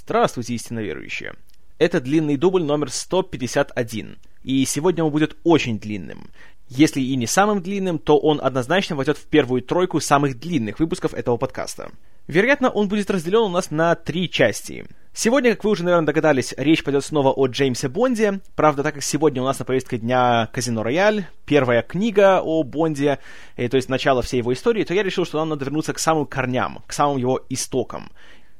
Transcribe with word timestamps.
Здравствуйте, 0.00 0.54
истинно 0.54 0.78
верующие. 0.78 1.34
Это 1.78 2.00
длинный 2.00 2.38
дубль 2.38 2.62
номер 2.62 2.90
151, 2.90 4.16
и 4.42 4.64
сегодня 4.64 5.04
он 5.04 5.12
будет 5.12 5.36
очень 5.44 5.78
длинным. 5.78 6.30
Если 6.70 7.02
и 7.02 7.14
не 7.14 7.26
самым 7.26 7.60
длинным, 7.60 7.98
то 7.98 8.16
он 8.16 8.40
однозначно 8.42 8.96
войдет 8.96 9.18
в 9.18 9.26
первую 9.26 9.60
тройку 9.60 10.00
самых 10.00 10.38
длинных 10.40 10.80
выпусков 10.80 11.12
этого 11.12 11.36
подкаста. 11.36 11.90
Вероятно, 12.26 12.70
он 12.70 12.88
будет 12.88 13.10
разделен 13.10 13.42
у 13.42 13.48
нас 13.48 13.70
на 13.70 13.94
три 13.94 14.30
части. 14.30 14.86
Сегодня, 15.12 15.50
как 15.50 15.64
вы 15.64 15.72
уже, 15.72 15.84
наверное, 15.84 16.06
догадались, 16.06 16.54
речь 16.56 16.82
пойдет 16.82 17.04
снова 17.04 17.30
о 17.30 17.46
Джеймсе 17.46 17.88
Бонде. 17.90 18.40
Правда, 18.54 18.82
так 18.82 18.94
как 18.94 19.02
сегодня 19.02 19.42
у 19.42 19.44
нас 19.44 19.58
на 19.58 19.66
повестке 19.66 19.98
дня 19.98 20.48
Казино 20.54 20.82
Рояль, 20.82 21.26
первая 21.44 21.82
книга 21.82 22.40
о 22.40 22.62
Бонде, 22.62 23.18
и, 23.58 23.68
то 23.68 23.76
есть 23.76 23.90
начало 23.90 24.22
всей 24.22 24.38
его 24.38 24.54
истории, 24.54 24.84
то 24.84 24.94
я 24.94 25.02
решил, 25.02 25.26
что 25.26 25.36
нам 25.36 25.50
надо 25.50 25.66
вернуться 25.66 25.92
к 25.92 25.98
самым 25.98 26.24
корням, 26.24 26.82
к 26.86 26.94
самым 26.94 27.18
его 27.18 27.44
истокам. 27.50 28.10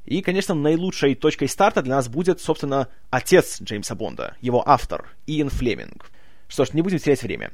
И, 0.05 0.21
конечно, 0.21 0.55
наилучшей 0.55 1.15
точкой 1.15 1.49
старта 1.49 1.83
для 1.83 1.97
нас 1.97 2.09
будет, 2.09 2.41
собственно, 2.41 2.89
отец 3.11 3.61
Джеймса 3.63 3.95
Бонда, 3.95 4.37
его 4.41 4.63
автор, 4.67 5.09
Иэн 5.27 5.49
Флеминг. 5.49 6.11
Что 6.49 6.65
ж, 6.65 6.73
не 6.73 6.83
будем 6.83 6.99
терять 6.99 7.23
время. 7.23 7.53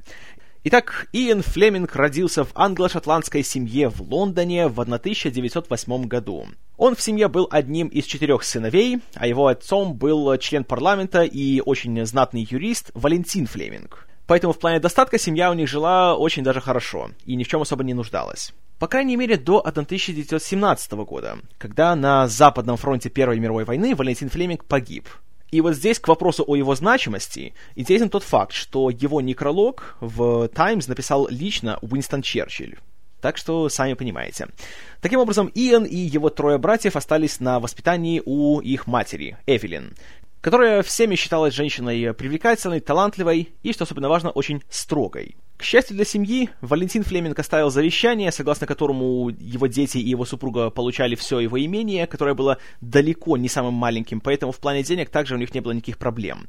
Итак, 0.65 1.07
Иэн 1.13 1.43
Флеминг 1.43 1.95
родился 1.95 2.45
в 2.45 2.51
англо-шотландской 2.55 3.45
семье 3.45 3.89
в 3.89 4.01
Лондоне 4.01 4.69
в 4.69 4.81
1908 4.81 6.07
году. 6.07 6.49
Он 6.77 6.97
в 6.97 7.03
семье 7.03 7.29
был 7.29 7.47
одним 7.51 7.89
из 7.89 8.07
четырех 8.07 8.43
сыновей, 8.43 8.99
а 9.15 9.27
его 9.27 9.47
отцом 9.47 9.95
был 9.95 10.37
член 10.39 10.65
парламента 10.65 11.23
и 11.23 11.61
очень 11.61 12.05
знатный 12.07 12.47
юрист 12.51 12.91
Валентин 12.95 13.47
Флеминг. 13.47 14.09
Поэтому 14.27 14.53
в 14.53 14.59
плане 14.59 14.79
достатка 14.79 15.19
семья 15.19 15.51
у 15.51 15.55
них 15.55 15.69
жила 15.69 16.17
очень 16.17 16.43
даже 16.43 16.61
хорошо 16.61 17.11
и 17.25 17.35
ни 17.35 17.45
в 17.45 17.49
чем 17.49 17.63
особо 17.63 17.83
не 17.85 17.95
нуждалась. 17.95 18.53
По 18.79 18.87
крайней 18.87 19.17
мере, 19.17 19.37
до 19.37 19.59
1917 19.59 20.93
года, 20.93 21.39
когда 21.59 21.97
на 21.97 22.29
Западном 22.29 22.77
фронте 22.77 23.11
Первой 23.11 23.41
мировой 23.41 23.65
войны 23.65 23.97
Валентин 23.97 24.29
Флеминг 24.29 24.65
погиб. 24.65 25.09
И 25.51 25.61
вот 25.61 25.75
здесь 25.75 25.99
к 25.99 26.07
вопросу 26.07 26.45
о 26.47 26.55
его 26.55 26.77
значимости 26.77 27.55
интересен 27.75 28.09
тот 28.09 28.23
факт, 28.23 28.53
что 28.53 28.91
его 28.91 29.21
некролог 29.21 29.97
в 30.01 30.49
Times 30.49 30.87
написал 30.87 31.27
лично 31.29 31.79
Уинстон 31.83 32.23
Черчилль. 32.23 32.79
Так 33.21 33.37
что 33.37 33.69
сами 33.69 33.95
понимаете. 33.95 34.47
Таким 35.01 35.19
образом, 35.19 35.51
Иэн 35.53 35.85
и 35.85 35.97
его 35.97 36.31
трое 36.31 36.59
братьев 36.59 36.95
остались 36.95 37.41
на 37.41 37.59
воспитании 37.59 38.23
у 38.25 38.61
их 38.61 38.87
матери, 38.87 39.39
Эвелин, 39.47 39.97
которая 40.41 40.85
всеми 40.85 41.17
считалась 41.17 41.53
женщиной 41.53 42.15
привлекательной, 42.15 42.79
талантливой 42.79 43.53
и, 43.65 43.73
что 43.73 43.83
особенно 43.83 44.09
важно, 44.09 44.31
очень 44.31 44.63
строгой. 44.71 45.35
К 45.59 45.65
счастью 45.65 45.97
для 45.97 46.05
семьи, 46.05 46.51
Валентин 46.61 47.03
Флеминг 47.03 47.37
оставил 47.37 47.69
завещание, 47.69 48.31
согласно 48.31 48.69
которому 48.69 49.29
его 49.29 49.67
дети 49.67 49.99
и 49.99 50.09
его 50.09 50.25
супруга 50.25 50.71
получали 50.71 51.17
все 51.17 51.41
его 51.41 51.61
имение, 51.61 52.07
которое 52.07 52.35
было 52.35 52.59
далеко 52.81 53.37
не 53.37 53.49
самым 53.49 53.75
маленьким, 53.75 54.21
поэтому 54.21 54.53
в 54.53 54.61
плане 54.61 54.85
денег 54.85 55.11
также 55.11 55.35
у 55.35 55.39
них 55.39 55.53
не 55.53 55.61
было 55.61 55.73
никаких 55.73 55.99
проблем. 55.99 56.47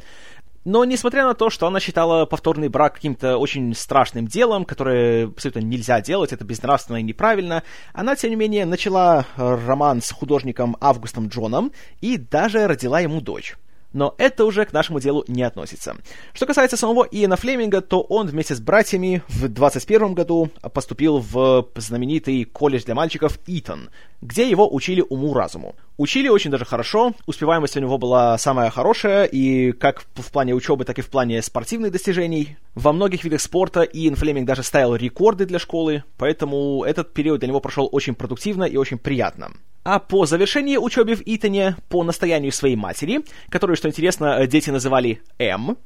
Но 0.64 0.86
несмотря 0.86 1.26
на 1.26 1.34
то, 1.34 1.50
что 1.50 1.66
она 1.66 1.80
считала 1.80 2.28
повторный 2.28 2.68
брак 2.68 2.94
каким-то 2.96 3.38
очень 3.38 3.74
страшным 3.74 4.28
делом, 4.28 4.64
которое 4.64 5.26
абсолютно 5.30 5.62
нельзя 5.62 6.02
делать, 6.02 6.32
это 6.32 6.46
безнравственно 6.46 6.98
и 6.98 7.04
неправильно, 7.04 7.64
она, 7.94 8.16
тем 8.16 8.30
не 8.30 8.36
менее, 8.36 8.66
начала 8.66 9.26
роман 9.38 10.04
с 10.04 10.12
художником 10.12 10.78
Августом 10.80 11.30
Джоном 11.30 11.72
и 12.00 12.18
даже 12.18 12.68
родила 12.68 13.00
ему 13.00 13.22
дочь. 13.22 13.56
Но 13.92 14.14
это 14.18 14.46
уже 14.46 14.66
к 14.66 14.74
нашему 14.74 15.00
делу 15.00 15.24
не 15.28 15.42
относится. 15.44 15.96
Что 16.34 16.46
касается 16.46 16.78
самого 16.78 17.04
Иена 17.04 17.36
Флеминга, 17.36 17.82
то 17.82 18.02
он 18.02 18.28
вместе 18.28 18.56
с 18.56 18.60
братьями 18.60 19.24
в 19.28 19.48
21 19.48 20.14
году 20.14 20.50
поступил 20.74 21.18
в 21.18 21.68
знаменитый 21.76 22.44
колледж 22.44 22.84
для 22.84 22.94
мальчиков 22.94 23.40
Итон, 23.48 23.90
где 24.22 24.48
его 24.48 24.72
учили 24.72 25.04
уму-разуму. 25.08 25.76
Учили 25.98 26.30
очень 26.30 26.52
даже 26.52 26.66
хорошо, 26.66 27.14
успеваемость 27.26 27.78
у 27.78 27.80
него 27.80 27.98
была 27.98 28.38
самая 28.38 28.70
хорошая, 28.70 29.26
и 29.26 29.72
как 29.72 30.04
в 30.16 30.32
плане 30.32 30.54
учебы, 30.54 30.86
так 30.86 31.00
и 31.00 31.02
в 31.02 31.10
плане 31.10 31.42
спортивных 31.42 31.92
достижений. 31.92 32.58
Во 32.76 32.94
многих 32.94 33.24
видах 33.24 33.42
спорта 33.42 33.82
Иэн 33.82 34.16
Флеминг 34.16 34.48
даже 34.48 34.64
ставил 34.64 34.96
рекорды 34.96 35.46
для 35.46 35.60
школы, 35.60 36.04
поэтому 36.18 36.84
этот 36.84 37.14
период 37.14 37.40
для 37.40 37.50
него 37.50 37.60
прошел 37.60 37.90
очень 37.92 38.16
продуктивно 38.16 38.64
и 38.64 38.78
очень 38.78 38.98
приятно. 38.98 39.52
А 39.92 39.98
по 39.98 40.28
завершении 40.28 40.78
учебы 40.78 41.16
в 41.16 41.24
Итоне, 41.26 41.76
по 41.90 42.04
настоянию 42.04 42.52
своей 42.52 42.76
матери, 42.76 43.22
которую, 43.50 43.76
что 43.76 43.88
интересно, 43.88 44.46
дети 44.46 44.70
называли 44.70 45.20
М, 45.40 45.80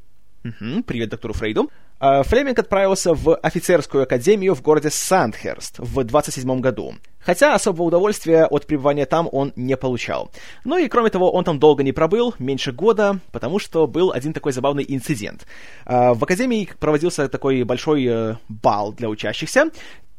Угу, 0.44 0.84
привет 0.86 1.08
доктору 1.08 1.34
Фрейду. 1.34 1.72
А, 2.00 2.22
Флеминг 2.24 2.60
отправился 2.60 3.14
в 3.14 3.34
офицерскую 3.34 4.04
академию 4.04 4.56
в 4.56 4.62
городе 4.62 4.90
Сандхерст 4.90 5.80
в 5.80 6.04
27 6.04 6.60
году. 6.60 6.96
Хотя 7.20 7.56
особого 7.56 7.86
удовольствия 7.86 8.44
от 8.44 8.68
пребывания 8.68 9.06
там 9.06 9.30
он 9.32 9.54
не 9.56 9.78
получал. 9.78 10.30
Ну 10.66 10.78
и 10.78 10.90
кроме 10.90 11.10
того, 11.10 11.32
он 11.32 11.46
там 11.46 11.60
долго 11.60 11.82
не 11.82 11.94
пробыл, 11.94 12.36
меньше 12.40 12.74
года, 12.74 13.22
потому 13.32 13.58
что 13.58 13.88
был 13.88 14.12
один 14.12 14.34
такой 14.34 14.52
забавный 14.52 14.84
инцидент. 14.86 15.48
А, 15.86 16.14
в 16.14 16.22
академии 16.22 16.68
проводился 16.78 17.30
такой 17.30 17.64
большой 17.64 18.06
э, 18.06 18.36
бал 18.50 18.92
для 18.92 19.08
учащихся, 19.08 19.72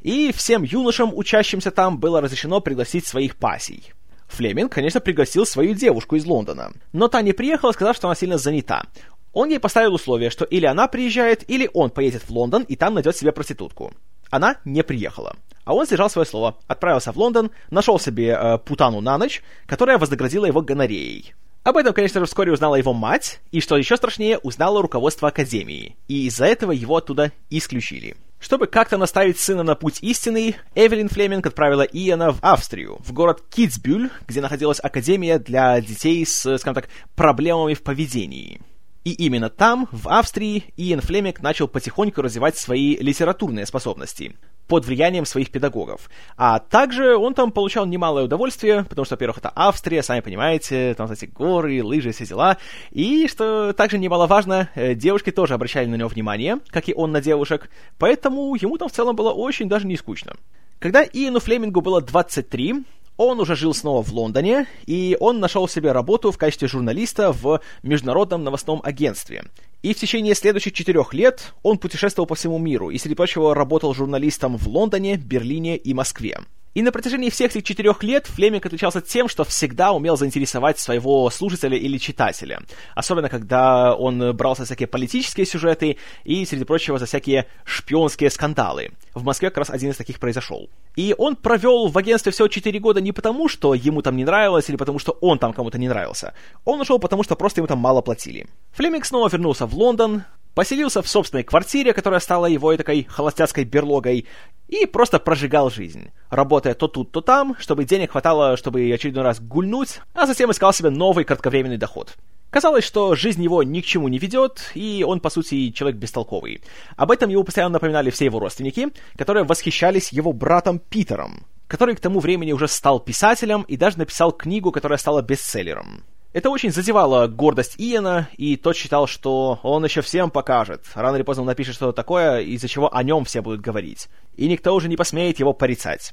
и 0.04 0.32
всем 0.32 0.62
юношам, 0.62 1.12
учащимся 1.12 1.70
там, 1.72 1.98
было 1.98 2.20
разрешено 2.20 2.60
пригласить 2.60 3.06
своих 3.06 3.37
пассий. 3.37 3.92
Флеминг, 4.28 4.72
конечно, 4.72 5.00
пригласил 5.00 5.47
свою 5.47 5.75
девушку 5.75 6.16
из 6.16 6.26
Лондона, 6.26 6.72
но 6.92 7.09
та 7.09 7.22
не 7.22 7.32
приехала, 7.32 7.72
сказав, 7.72 7.97
что 7.97 8.09
она 8.09 8.15
сильно 8.15 8.38
занята. 8.38 8.84
Он 9.32 9.48
ей 9.48 9.59
поставил 9.59 9.94
условие, 9.94 10.31
что 10.31 10.44
или 10.44 10.66
она 10.66 10.87
приезжает, 10.88 11.48
или 11.50 11.69
он 11.72 11.91
поедет 11.91 12.22
в 12.22 12.31
Лондон 12.31 12.62
и 12.62 12.76
там 12.76 12.94
найдет 12.94 13.16
себе 13.16 13.32
проститутку. 13.32 13.92
Она 14.31 14.59
не 14.65 14.84
приехала. 14.84 15.37
А 15.65 15.75
он 15.75 15.87
сдержал 15.87 16.10
свое 16.10 16.26
слово, 16.26 16.56
отправился 16.66 17.10
в 17.10 17.16
Лондон, 17.16 17.50
нашел 17.71 17.98
себе 17.98 18.36
э, 18.38 18.59
путану 18.59 19.00
на 19.00 19.16
ночь, 19.16 19.42
которая 19.66 19.98
вознаградила 19.98 20.44
его 20.44 20.60
гонореей. 20.60 21.34
Об 21.62 21.78
этом, 21.78 21.94
конечно 21.94 22.21
же, 22.21 22.26
вскоре 22.26 22.53
узнала 22.53 22.75
его 22.75 22.92
мать, 22.92 23.41
и, 23.50 23.60
что 23.60 23.78
еще 23.78 23.97
страшнее, 23.97 24.36
узнала 24.38 24.82
руководство 24.82 25.28
Академии, 25.28 25.97
и 26.09 26.26
из-за 26.26 26.44
этого 26.44 26.72
его 26.72 26.97
оттуда 26.97 27.32
исключили. 27.48 28.16
Чтобы 28.44 28.66
как-то 28.66 28.99
наставить 28.99 29.41
сына 29.41 29.62
на 29.62 29.75
путь 29.75 30.00
истинный, 30.03 30.56
Эвелин 30.75 31.09
Флеминг 31.09 31.47
отправила 31.47 31.81
Иена 31.81 32.31
в 32.31 32.41
Австрию, 32.43 32.99
в 32.99 33.10
город 33.10 33.43
Китсбюль, 33.49 34.10
где 34.28 34.43
находилась 34.43 34.81
Академия 34.82 35.38
для 35.38 35.81
детей 35.81 36.27
с, 36.27 36.59
скажем 36.59 36.75
так, 36.75 36.91
проблемами 37.16 37.72
в 37.72 37.83
поведении. 37.83 38.60
И 39.03 39.12
именно 39.12 39.49
там, 39.49 39.88
в 39.93 40.10
Австрии, 40.10 40.65
Иэн 40.77 41.00
Флеминг 41.00 41.41
начал 41.41 41.69
потихоньку 41.69 42.21
развивать 42.21 42.59
свои 42.59 42.99
литературные 42.99 43.65
способности 43.65 44.37
под 44.67 44.87
влиянием 44.87 45.27
своих 45.27 45.51
педагогов. 45.51 46.11
А 46.37 46.59
также 46.59 47.17
он 47.17 47.35
там 47.35 47.53
получал 47.53 47.87
немалое 47.87 48.25
удовольствие, 48.25 48.85
потому 48.85 49.05
что, 49.05 49.15
во-первых, 49.15 49.39
это 49.39 49.53
Австрия, 49.55 50.03
сами 50.03 50.21
понимаете, 50.21 50.95
там 50.95 51.11
эти 51.11 51.27
горы, 51.27 51.83
лыжи, 51.83 52.13
все 52.13 52.27
дела. 52.27 52.57
И, 52.91 53.29
что 53.29 53.73
также 53.73 53.99
немаловажно, 53.99 54.71
э, 54.75 54.95
девушки 54.95 55.31
тоже 55.31 55.55
обращали 55.55 55.87
на 55.87 55.97
него 55.97 56.09
внимание, 56.09 56.59
как 56.69 56.89
и 56.89 56.95
он 56.95 57.13
на 57.13 57.21
девушек, 57.21 57.71
поэтому 57.99 58.55
ему 58.55 58.79
там 58.79 58.89
в 58.89 58.93
целом 58.93 59.17
было 59.17 59.33
очень 59.33 59.69
даже 59.69 59.87
не 59.87 59.97
скучно. 59.97 60.35
Когда 60.79 61.03
Иену 61.03 61.41
Флемингу 61.41 61.81
было 61.81 62.03
23, 62.03 62.85
он 63.17 63.41
уже 63.41 63.57
жил 63.57 63.75
снова 63.75 64.03
в 64.03 64.13
Лондоне, 64.13 64.67
и 64.87 65.17
он 65.21 65.41
нашел 65.41 65.69
себе 65.69 65.93
работу 65.93 66.33
в 66.33 66.39
качестве 66.39 66.69
журналиста 66.69 67.33
в 67.33 67.61
Международном 67.83 68.45
новостном 68.45 68.81
агентстве. 68.83 69.45
И 69.83 69.93
в 69.93 69.99
течение 69.99 70.35
следующих 70.35 70.73
четырех 70.73 71.15
лет 71.15 71.53
он 71.63 71.79
путешествовал 71.79 72.27
по 72.27 72.35
всему 72.35 72.59
миру 72.59 72.91
и, 72.91 72.99
среди 72.99 73.15
прочего, 73.15 73.55
работал 73.55 73.95
журналистом 73.95 74.57
в 74.57 74.67
Лондоне, 74.67 75.17
Берлине 75.17 75.77
и 75.77 75.95
Москве. 75.95 76.41
И 76.75 76.83
на 76.83 76.91
протяжении 76.91 77.31
всех 77.31 77.53
этих 77.53 77.62
четырех 77.62 78.03
лет 78.03 78.27
Флеминг 78.27 78.67
отличался 78.67 79.01
тем, 79.01 79.29
что 79.29 79.45
всегда 79.45 79.93
умел 79.93 80.17
заинтересовать 80.17 80.81
своего 80.81 81.31
слушателя 81.31 81.77
или 81.77 81.99
читателя. 81.99 82.62
Особенно, 82.97 83.29
когда 83.29 83.95
он 83.95 84.37
брался 84.37 84.62
за 84.62 84.67
всякие 84.67 84.89
политические 84.89 85.47
сюжеты 85.47 85.99
и, 86.25 86.45
среди 86.45 86.65
прочего, 86.65 86.99
за 86.99 87.07
всякие 87.07 87.47
шпионские 87.65 88.29
скандалы. 88.31 88.91
В 89.15 89.23
Москве 89.23 89.51
как 89.51 89.59
раз 89.59 89.71
один 89.71 89.91
из 89.93 89.97
таких 89.97 90.19
произошел. 90.19 90.69
И 90.97 91.15
он 91.17 91.37
провел 91.37 91.87
в 91.87 91.97
агентстве 91.97 92.33
всего 92.33 92.49
четыре 92.49 92.81
года 92.81 93.01
не 93.01 93.13
потому, 93.13 93.49
что 93.49 93.75
ему 93.75 94.03
там 94.03 94.17
не 94.17 94.25
нравилось, 94.25 94.69
или 94.69 94.77
потому, 94.77 94.99
что 94.99 95.13
он 95.21 95.39
там 95.39 95.53
кому-то 95.53 95.79
не 95.79 95.89
нравился. 95.89 96.34
Он 96.65 96.81
ушел 96.81 96.98
потому, 96.98 97.22
что 97.22 97.37
просто 97.37 97.60
ему 97.60 97.69
там 97.69 97.78
мало 97.78 98.01
платили. 98.01 98.48
Флеминг 98.72 99.04
снова 99.04 99.28
вернулся 99.28 99.66
в 99.66 99.75
Лондон, 99.75 100.25
поселился 100.54 101.03
в 101.03 101.09
собственной 101.09 101.45
квартире, 101.45 101.93
которая 101.93 102.21
стала 102.21 102.47
его 102.47 102.77
такой 102.77 103.07
холостяцкой 103.09 103.65
берлогой, 103.65 104.27
и 104.69 104.87
просто 104.87 105.19
прожигал 105.19 105.71
жизнь, 105.71 106.11
работая 106.31 106.75
то 106.75 106.89
тут, 106.89 107.13
то 107.13 107.21
там, 107.21 107.57
чтобы 107.59 107.84
денег 107.84 108.13
хватало, 108.13 108.57
чтобы 108.57 108.93
очередной 108.93 109.25
раз 109.25 109.41
гульнуть, 109.41 110.01
а 110.15 110.27
затем 110.27 110.51
искал 110.51 110.72
себе 110.72 110.91
новый 110.91 111.25
кратковременный 111.25 111.77
доход. 111.77 112.15
Казалось, 112.51 112.84
что 112.84 113.16
жизнь 113.16 113.43
его 113.43 113.65
ни 113.65 113.81
к 113.81 113.84
чему 113.84 114.07
не 114.07 114.19
ведет, 114.19 114.71
и 114.75 115.05
он, 115.05 115.19
по 115.19 115.28
сути, 115.28 115.72
человек 115.72 115.99
бестолковый. 115.99 116.63
Об 116.97 117.11
этом 117.11 117.28
ему 117.28 117.43
постоянно 117.43 117.72
напоминали 117.72 118.11
все 118.11 118.27
его 118.27 118.39
родственники, 118.39 118.91
которые 119.16 119.43
восхищались 119.43 120.13
его 120.13 120.33
братом 120.33 120.78
Питером, 120.78 121.47
который 121.67 121.97
к 121.97 122.01
тому 122.01 122.21
времени 122.21 122.53
уже 122.53 122.69
стал 122.69 123.01
писателем 123.01 123.63
и 123.63 123.77
даже 123.77 123.99
написал 123.99 124.31
книгу, 124.31 124.71
которая 124.71 124.99
стала 124.99 125.21
бестселлером. 125.21 126.05
Это 126.34 126.51
очень 126.51 126.72
задевало 126.72 127.28
гордость 127.28 127.77
Иена, 127.78 128.28
и 128.36 128.57
тот 128.57 128.77
считал, 128.77 129.07
что 129.07 129.60
он 129.63 129.84
еще 129.84 130.01
всем 130.01 130.33
покажет. 130.33 130.84
Рано 130.95 131.15
или 131.15 131.22
поздно 131.22 131.42
он 131.42 131.47
напишет 131.47 131.77
что-то 131.77 131.92
такое, 131.92 132.41
из-за 132.41 132.66
чего 132.66 132.92
о 132.92 133.04
нем 133.04 133.25
все 133.25 133.41
будут 133.41 133.60
говорить. 133.60 134.09
И 134.34 134.48
никто 134.48 134.75
уже 134.75 134.89
не 134.89 134.97
посмеет 134.97 135.39
его 135.39 135.53
порицать. 135.53 136.13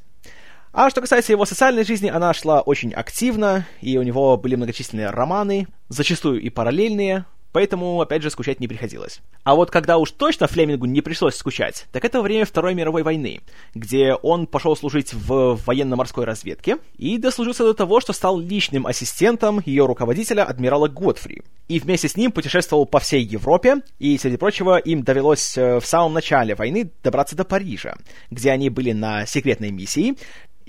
А 0.73 0.91
что 0.91 1.01
касается 1.01 1.31
его 1.31 1.43
социальной 1.45 1.83
жизни, 1.83 2.07
она 2.07 2.35
шла 2.35 2.61
очень 2.61 2.93
активно, 2.93 3.65
и 3.81 3.97
у 3.97 4.03
него 4.03 4.37
были 4.37 4.53
многочисленные 4.53 5.09
романы, 5.09 5.67
зачастую 5.89 6.39
и 6.39 6.51
параллельные, 6.51 7.25
Поэтому, 7.51 7.99
опять 8.01 8.21
же, 8.21 8.29
скучать 8.29 8.59
не 8.59 8.67
приходилось. 8.67 9.21
А 9.43 9.55
вот 9.55 9.71
когда 9.71 9.97
уж 9.97 10.11
точно 10.11 10.47
Флемингу 10.47 10.85
не 10.85 11.01
пришлось 11.01 11.35
скучать, 11.35 11.87
так 11.91 12.05
это 12.05 12.21
время 12.21 12.45
Второй 12.45 12.73
мировой 12.73 13.03
войны, 13.03 13.41
где 13.75 14.13
он 14.13 14.47
пошел 14.47 14.75
служить 14.75 15.13
в 15.13 15.59
военно-морской 15.65 16.25
разведке 16.25 16.77
и 16.97 17.17
дослужился 17.17 17.63
до 17.63 17.73
того, 17.73 17.99
что 17.99 18.13
стал 18.13 18.39
личным 18.39 18.87
ассистентом 18.87 19.61
ее 19.65 19.85
руководителя, 19.85 20.43
адмирала 20.43 20.87
Готфри. 20.87 21.41
И 21.67 21.79
вместе 21.79 22.07
с 22.07 22.17
ним 22.17 22.31
путешествовал 22.31 22.85
по 22.85 22.99
всей 22.99 23.23
Европе, 23.23 23.77
и, 23.99 24.17
среди 24.17 24.37
прочего, 24.37 24.77
им 24.77 25.03
довелось 25.03 25.57
э, 25.57 25.79
в 25.79 25.85
самом 25.85 26.13
начале 26.13 26.53
войны 26.55 26.91
добраться 27.01 27.35
до 27.35 27.45
Парижа, 27.45 27.95
где 28.29 28.51
они 28.51 28.69
были 28.69 28.91
на 28.91 29.25
секретной 29.25 29.71
миссии, 29.71 30.17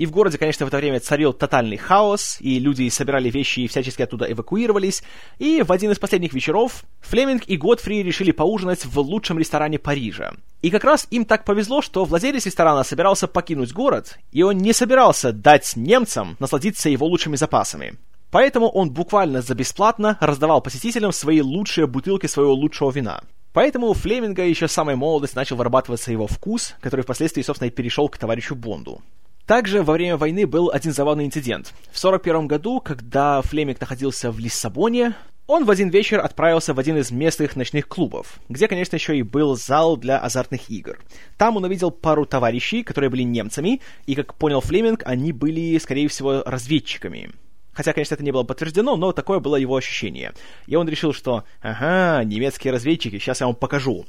и 0.03 0.07
в 0.07 0.11
городе, 0.11 0.37
конечно, 0.37 0.67
в 0.67 0.69
это 0.69 0.79
время 0.79 0.99
царил 0.99 1.33
тотальный 1.33 1.77
хаос, 1.77 2.39
и 2.41 2.59
люди 2.59 2.89
собирали 2.89 3.31
вещи 3.31 3.61
и 3.61 3.69
всячески 3.69 4.03
оттуда 4.03 4.25
эвакуировались. 4.33 5.05
И 5.39 5.63
в 5.63 5.71
один 5.71 5.93
из 5.93 6.01
последних 6.01 6.33
вечеров 6.33 6.83
Флеминг 7.03 7.45
и 7.47 7.57
Годфри 7.57 8.03
решили 8.03 8.33
поужинать 8.33 8.85
в 8.85 8.99
лучшем 8.99 9.39
ресторане 9.39 9.79
Парижа. 9.79 10.33
И 10.61 10.71
как 10.71 10.83
раз 10.83 11.07
им 11.13 11.25
так 11.25 11.45
повезло, 11.45 11.83
что 11.83 12.05
владелец 12.05 12.47
ресторана 12.47 12.83
собирался 12.83 13.29
покинуть 13.29 13.73
город, 13.73 14.19
и 14.33 14.43
он 14.43 14.59
не 14.59 14.73
собирался 14.73 15.33
дать 15.33 15.77
немцам 15.77 16.37
насладиться 16.41 16.89
его 16.89 17.07
лучшими 17.07 17.37
запасами. 17.37 17.95
Поэтому 18.33 18.71
он 18.71 18.91
буквально 18.91 19.41
за 19.41 19.55
бесплатно 19.55 20.19
раздавал 20.21 20.63
посетителям 20.63 21.13
свои 21.13 21.43
лучшие 21.43 21.87
бутылки 21.87 22.27
своего 22.27 22.55
лучшего 22.55 22.91
вина. 22.91 23.21
Поэтому 23.53 23.87
у 23.87 23.95
Флеминга 23.95 24.45
еще 24.45 24.67
с 24.67 24.73
самой 24.73 24.97
молодости 24.97 25.37
начал 25.37 25.55
вырабатываться 25.55 26.11
его 26.11 26.27
вкус, 26.27 26.75
который 26.81 27.03
впоследствии, 27.03 27.43
собственно, 27.43 27.69
и 27.69 27.71
перешел 27.73 28.09
к 28.09 28.19
товарищу 28.19 28.57
Бонду. 28.57 29.01
Также 29.47 29.83
во 29.83 29.95
время 29.95 30.17
войны 30.17 30.47
был 30.47 30.71
один 30.71 30.93
забавный 30.93 31.27
инцидент. 31.27 31.69
В 31.91 31.99
1941 31.99 32.47
году, 32.47 32.81
когда 32.81 33.43
Флеминг 33.43 33.81
находился 33.81 34.31
в 34.31 34.39
Лиссабоне, 34.39 35.15
он 35.49 35.65
в 35.65 35.71
один 35.71 35.89
вечер 35.89 36.21
отправился 36.21 36.73
в 36.73 36.79
один 36.79 36.97
из 36.97 37.11
местных 37.11 37.57
ночных 37.57 37.89
клубов, 37.89 38.39
где, 38.49 38.69
конечно, 38.69 38.95
еще 38.95 39.19
и 39.19 39.23
был 39.23 39.57
зал 39.57 39.97
для 39.97 40.19
азартных 40.19 40.71
игр. 40.71 41.01
Там 41.37 41.57
он 41.57 41.65
увидел 41.65 41.91
пару 41.91 42.25
товарищей, 42.25 42.85
которые 42.85 43.11
были 43.11 43.23
немцами, 43.23 43.81
и, 44.07 44.15
как 44.15 44.35
понял 44.35 44.61
Флеминг, 44.61 45.03
они 45.05 45.33
были, 45.33 45.77
скорее 45.79 46.07
всего, 46.07 46.43
разведчиками. 46.47 47.33
Хотя, 47.73 47.95
конечно, 47.95 48.15
это 48.15 48.23
не 48.23 48.33
было 48.33 48.45
подтверждено, 48.45 48.97
но 48.97 49.13
такое 49.13 49.41
было 49.41 49.57
его 49.57 49.75
ощущение. 49.77 50.33
И 50.67 50.77
он 50.77 50.89
решил, 50.89 51.13
что 51.13 51.45
«Ага, 51.63 52.23
немецкие 52.25 52.73
разведчики, 52.73 53.19
сейчас 53.19 53.41
я 53.41 53.47
вам 53.47 53.57
покажу». 53.57 54.05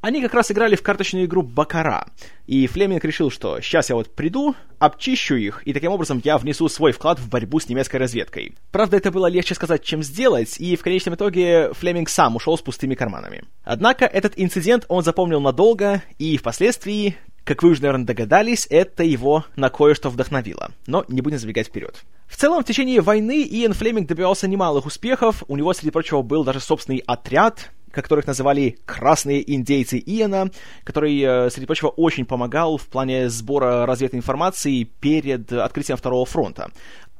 Они 0.00 0.22
как 0.22 0.32
раз 0.32 0.50
играли 0.50 0.76
в 0.76 0.82
карточную 0.82 1.26
игру 1.26 1.42
Бакара, 1.42 2.06
и 2.46 2.66
Флеминг 2.66 3.04
решил, 3.04 3.30
что 3.30 3.60
сейчас 3.60 3.90
я 3.90 3.96
вот 3.96 4.14
приду, 4.14 4.54
обчищу 4.78 5.34
их, 5.34 5.62
и 5.66 5.74
таким 5.74 5.92
образом 5.92 6.22
я 6.24 6.38
внесу 6.38 6.68
свой 6.70 6.92
вклад 6.92 7.18
в 7.18 7.28
борьбу 7.28 7.60
с 7.60 7.68
немецкой 7.68 7.96
разведкой. 7.96 8.54
Правда, 8.72 8.96
это 8.96 9.10
было 9.10 9.26
легче 9.26 9.54
сказать, 9.54 9.84
чем 9.84 10.02
сделать, 10.02 10.58
и 10.58 10.74
в 10.76 10.82
конечном 10.82 11.16
итоге 11.16 11.74
Флеминг 11.74 12.08
сам 12.08 12.36
ушел 12.36 12.56
с 12.56 12.62
пустыми 12.62 12.94
карманами. 12.94 13.44
Однако 13.62 14.06
этот 14.06 14.32
инцидент 14.36 14.86
он 14.88 15.04
запомнил 15.04 15.40
надолго, 15.40 16.02
и 16.18 16.38
впоследствии, 16.38 17.18
как 17.44 17.62
вы 17.62 17.72
уже, 17.72 17.82
наверное, 17.82 18.06
догадались, 18.06 18.66
это 18.70 19.04
его 19.04 19.44
на 19.56 19.68
кое-что 19.68 20.08
вдохновило. 20.08 20.70
Но 20.86 21.04
не 21.08 21.20
будем 21.20 21.38
забегать 21.38 21.66
вперед. 21.66 22.02
В 22.26 22.36
целом, 22.36 22.62
в 22.62 22.66
течение 22.66 23.02
войны 23.02 23.42
Иэн 23.42 23.74
Флеминг 23.74 24.08
добивался 24.08 24.48
немалых 24.48 24.86
успехов, 24.86 25.42
у 25.48 25.56
него, 25.58 25.74
среди 25.74 25.90
прочего, 25.90 26.22
был 26.22 26.44
даже 26.44 26.60
собственный 26.60 27.02
отряд, 27.06 27.70
которых 27.90 28.26
называли 28.26 28.78
«красные 28.84 29.54
индейцы 29.54 29.98
Иена», 29.98 30.50
который, 30.84 31.20
э, 31.20 31.50
среди 31.50 31.66
прочего, 31.66 31.88
очень 31.88 32.24
помогал 32.24 32.76
в 32.76 32.86
плане 32.86 33.28
сбора 33.28 33.86
разведной 33.86 34.18
информации 34.18 34.84
перед 34.84 35.52
открытием 35.52 35.96
Второго 35.96 36.24
фронта. 36.26 36.70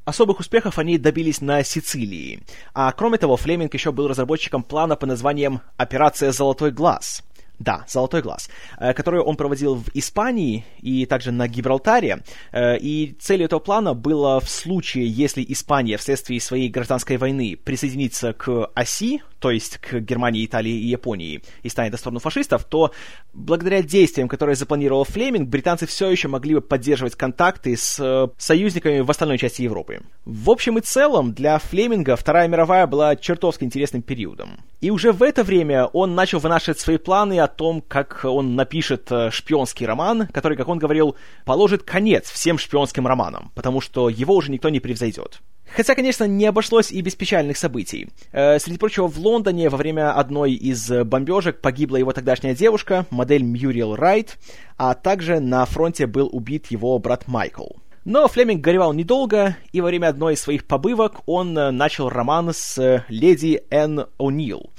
Особых 0.03 0.39
успехов 0.39 0.79
они 0.79 0.97
добились 0.97 1.41
на 1.41 1.63
Сицилии. 1.63 2.41
А 2.73 2.91
кроме 2.91 3.19
того, 3.19 3.37
Флеминг 3.37 3.73
еще 3.73 3.91
был 3.91 4.07
разработчиком 4.07 4.63
плана 4.63 4.95
по 4.95 5.05
названием 5.05 5.61
«Операция 5.77 6.31
Золотой 6.31 6.71
глаз», 6.71 7.23
да, 7.61 7.85
«Золотой 7.87 8.21
глаз», 8.21 8.49
э, 8.79 8.93
который 8.93 9.21
он 9.21 9.35
проводил 9.35 9.75
в 9.75 9.89
Испании 9.93 10.65
и 10.81 11.05
также 11.05 11.31
на 11.31 11.47
Гибралтаре. 11.47 12.23
Э, 12.51 12.77
и 12.77 13.15
целью 13.19 13.45
этого 13.45 13.59
плана 13.59 13.93
было 13.93 14.39
в 14.39 14.49
случае, 14.49 15.07
если 15.07 15.45
Испания 15.47 15.97
вследствие 15.97 16.41
своей 16.41 16.69
гражданской 16.69 17.17
войны 17.17 17.57
присоединится 17.63 18.33
к 18.33 18.71
оси, 18.73 19.21
то 19.39 19.51
есть 19.51 19.77
к 19.77 19.99
Германии, 19.99 20.45
Италии 20.45 20.71
и 20.71 20.87
Японии, 20.87 21.41
и 21.63 21.69
станет 21.69 21.91
на 21.91 21.97
сторону 21.97 22.19
фашистов, 22.19 22.63
то 22.63 22.91
благодаря 23.33 23.81
действиям, 23.81 24.27
которые 24.27 24.55
запланировал 24.55 25.03
Флеминг, 25.03 25.49
британцы 25.49 25.87
все 25.87 26.09
еще 26.09 26.27
могли 26.27 26.55
бы 26.55 26.61
поддерживать 26.61 27.15
контакты 27.15 27.75
с 27.75 27.99
э, 27.99 28.27
союзниками 28.37 28.99
в 28.99 29.09
остальной 29.09 29.37
части 29.37 29.63
Европы. 29.63 30.01
В 30.25 30.49
общем 30.49 30.77
и 30.77 30.81
целом, 30.81 31.33
для 31.33 31.57
Флеминга 31.57 32.15
Вторая 32.15 32.47
мировая 32.47 32.87
была 32.87 33.15
чертовски 33.15 33.63
интересным 33.63 34.01
периодом. 34.01 34.59
И 34.79 34.89
уже 34.89 35.11
в 35.11 35.21
это 35.23 35.43
время 35.43 35.85
он 35.85 36.15
начал 36.15 36.39
вынашивать 36.39 36.79
свои 36.79 36.97
планы 36.97 37.39
о 37.39 37.47
том, 37.51 37.83
как 37.87 38.21
он 38.23 38.55
напишет 38.55 39.11
э, 39.11 39.29
шпионский 39.29 39.85
роман, 39.85 40.27
который, 40.27 40.57
как 40.57 40.67
он 40.67 40.79
говорил, 40.79 41.15
положит 41.45 41.83
конец 41.83 42.29
всем 42.31 42.57
шпионским 42.57 43.05
романам, 43.05 43.51
потому 43.53 43.79
что 43.81 44.09
его 44.09 44.35
уже 44.35 44.51
никто 44.51 44.69
не 44.69 44.79
превзойдет. 44.79 45.41
Хотя, 45.75 45.95
конечно, 45.95 46.25
не 46.25 46.45
обошлось 46.45 46.91
и 46.91 47.01
без 47.01 47.15
печальных 47.15 47.57
событий. 47.57 48.09
Э, 48.31 48.57
среди 48.59 48.77
прочего, 48.77 49.07
в 49.07 49.17
Лондоне 49.19 49.69
во 49.69 49.77
время 49.77 50.11
одной 50.11 50.53
из 50.53 50.89
бомбежек 50.89 51.61
погибла 51.61 51.97
его 51.97 52.11
тогдашняя 52.11 52.55
девушка, 52.55 53.05
модель 53.09 53.43
Мьюриел 53.43 53.95
Райт, 53.95 54.37
а 54.77 54.95
также 54.95 55.39
на 55.39 55.63
фронте 55.65 56.07
был 56.07 56.29
убит 56.31 56.67
его 56.71 56.97
брат 56.99 57.27
Майкл. 57.27 57.67
Но 58.03 58.27
Флеминг 58.27 58.61
горевал 58.61 58.93
недолго, 58.93 59.55
и 59.71 59.79
во 59.79 59.87
время 59.87 60.07
одной 60.07 60.33
из 60.33 60.41
своих 60.41 60.65
побывок 60.65 61.21
он 61.27 61.55
э, 61.55 61.69
начал 61.69 62.09
роман 62.09 62.51
с 62.51 63.05
леди 63.09 63.61
Энн 63.69 64.07
О'Нил, 64.17 64.71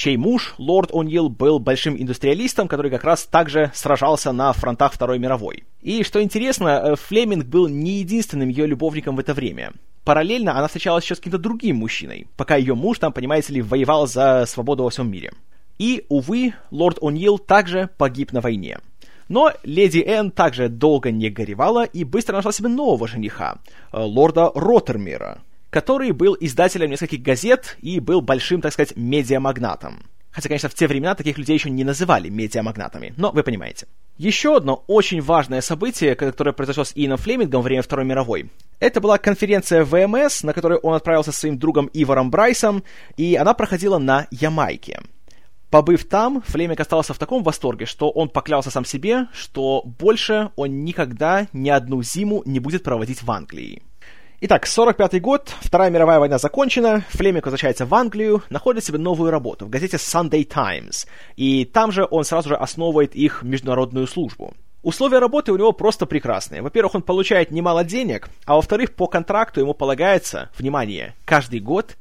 чей 0.00 0.16
муж, 0.16 0.54
лорд 0.56 0.90
О'Нил, 0.92 1.28
был 1.28 1.58
большим 1.58 1.94
индустриалистом, 1.94 2.68
который 2.68 2.90
как 2.90 3.04
раз 3.04 3.26
также 3.26 3.70
сражался 3.74 4.32
на 4.32 4.50
фронтах 4.54 4.94
Второй 4.94 5.18
мировой. 5.18 5.64
И, 5.82 6.04
что 6.04 6.22
интересно, 6.22 6.68
э, 6.68 6.96
Флеминг 6.96 7.44
был 7.44 7.68
не 7.68 7.98
единственным 7.98 8.48
ее 8.48 8.66
любовником 8.66 9.16
в 9.16 9.20
это 9.20 9.34
время. 9.34 9.74
Параллельно 10.04 10.56
она 10.56 10.68
встречалась 10.68 11.04
еще 11.04 11.16
с 11.16 11.18
каким-то 11.18 11.36
другим 11.36 11.76
мужчиной, 11.76 12.26
пока 12.38 12.56
ее 12.56 12.74
муж 12.74 12.98
там, 12.98 13.12
понимаете 13.12 13.52
ли, 13.52 13.60
воевал 13.60 14.06
за 14.06 14.46
свободу 14.46 14.84
во 14.84 14.90
всем 14.90 15.10
мире. 15.10 15.32
И, 15.78 16.06
увы, 16.08 16.54
лорд 16.70 16.96
О'Нил 17.00 17.38
также 17.38 17.90
погиб 17.98 18.32
на 18.32 18.40
войне. 18.40 18.78
Но 19.28 19.52
леди 19.64 19.98
Энн 19.98 20.30
также 20.30 20.70
долго 20.70 21.10
не 21.10 21.28
горевала 21.28 21.84
и 21.84 22.04
быстро 22.04 22.36
нашла 22.36 22.52
себе 22.52 22.70
нового 22.70 23.06
жениха, 23.06 23.58
э, 23.92 23.98
лорда 23.98 24.50
Роттермира, 24.54 25.42
который 25.70 26.10
был 26.12 26.36
издателем 26.38 26.90
нескольких 26.90 27.22
газет 27.22 27.76
и 27.80 28.00
был 28.00 28.20
большим, 28.20 28.60
так 28.60 28.72
сказать, 28.72 28.96
медиамагнатом. 28.96 30.04
Хотя, 30.30 30.48
конечно, 30.48 30.68
в 30.68 30.74
те 30.74 30.86
времена 30.86 31.14
таких 31.14 31.38
людей 31.38 31.54
еще 31.54 31.70
не 31.70 31.82
называли 31.82 32.28
медиамагнатами, 32.28 33.14
но 33.16 33.32
вы 33.32 33.42
понимаете. 33.42 33.86
Еще 34.16 34.56
одно 34.56 34.84
очень 34.86 35.20
важное 35.20 35.60
событие, 35.60 36.14
которое 36.14 36.52
произошло 36.52 36.84
с 36.84 36.92
Иэном 36.94 37.18
Флемингом 37.18 37.62
во 37.62 37.64
время 37.64 37.82
Второй 37.82 38.04
мировой, 38.04 38.50
это 38.78 39.00
была 39.00 39.18
конференция 39.18 39.84
ВМС, 39.84 40.42
на 40.42 40.52
которую 40.52 40.78
он 40.80 40.94
отправился 40.94 41.32
со 41.32 41.40
своим 41.40 41.58
другом 41.58 41.86
Ивором 41.92 42.30
Брайсом, 42.30 42.84
и 43.16 43.34
она 43.34 43.54
проходила 43.54 43.98
на 43.98 44.26
Ямайке. 44.30 45.00
Побыв 45.68 46.08
там, 46.08 46.42
Флеминг 46.46 46.80
остался 46.80 47.14
в 47.14 47.18
таком 47.18 47.42
восторге, 47.42 47.86
что 47.86 48.10
он 48.10 48.28
поклялся 48.28 48.70
сам 48.70 48.84
себе, 48.84 49.28
что 49.32 49.82
больше 49.84 50.50
он 50.56 50.84
никогда 50.84 51.46
ни 51.52 51.70
одну 51.70 52.02
зиму 52.02 52.42
не 52.44 52.58
будет 52.58 52.82
проводить 52.82 53.22
в 53.22 53.30
Англии. 53.30 53.82
Итак, 54.42 54.64
45-й 54.64 55.20
год, 55.20 55.54
Вторая 55.60 55.90
мировая 55.90 56.18
война 56.18 56.38
закончена, 56.38 57.04
Флеминг 57.10 57.44
возвращается 57.44 57.84
в 57.84 57.94
Англию, 57.94 58.42
находит 58.48 58.82
себе 58.82 58.96
новую 58.96 59.30
работу 59.30 59.66
в 59.66 59.68
газете 59.68 59.98
Sunday 59.98 60.44
Times, 60.44 61.06
и 61.36 61.66
там 61.66 61.92
же 61.92 62.08
он 62.10 62.24
сразу 62.24 62.48
же 62.48 62.56
основывает 62.56 63.14
их 63.14 63.42
международную 63.42 64.06
службу. 64.06 64.54
Условия 64.82 65.18
работы 65.18 65.52
у 65.52 65.58
него 65.58 65.72
просто 65.72 66.06
прекрасные. 66.06 66.62
Во-первых, 66.62 66.94
он 66.94 67.02
получает 67.02 67.50
немало 67.50 67.84
денег, 67.84 68.30
а 68.46 68.54
во-вторых, 68.54 68.94
по 68.94 69.08
контракту 69.08 69.60
ему 69.60 69.74
полагается, 69.74 70.48
внимание, 70.56 71.14
каждый 71.26 71.60
год 71.60 71.98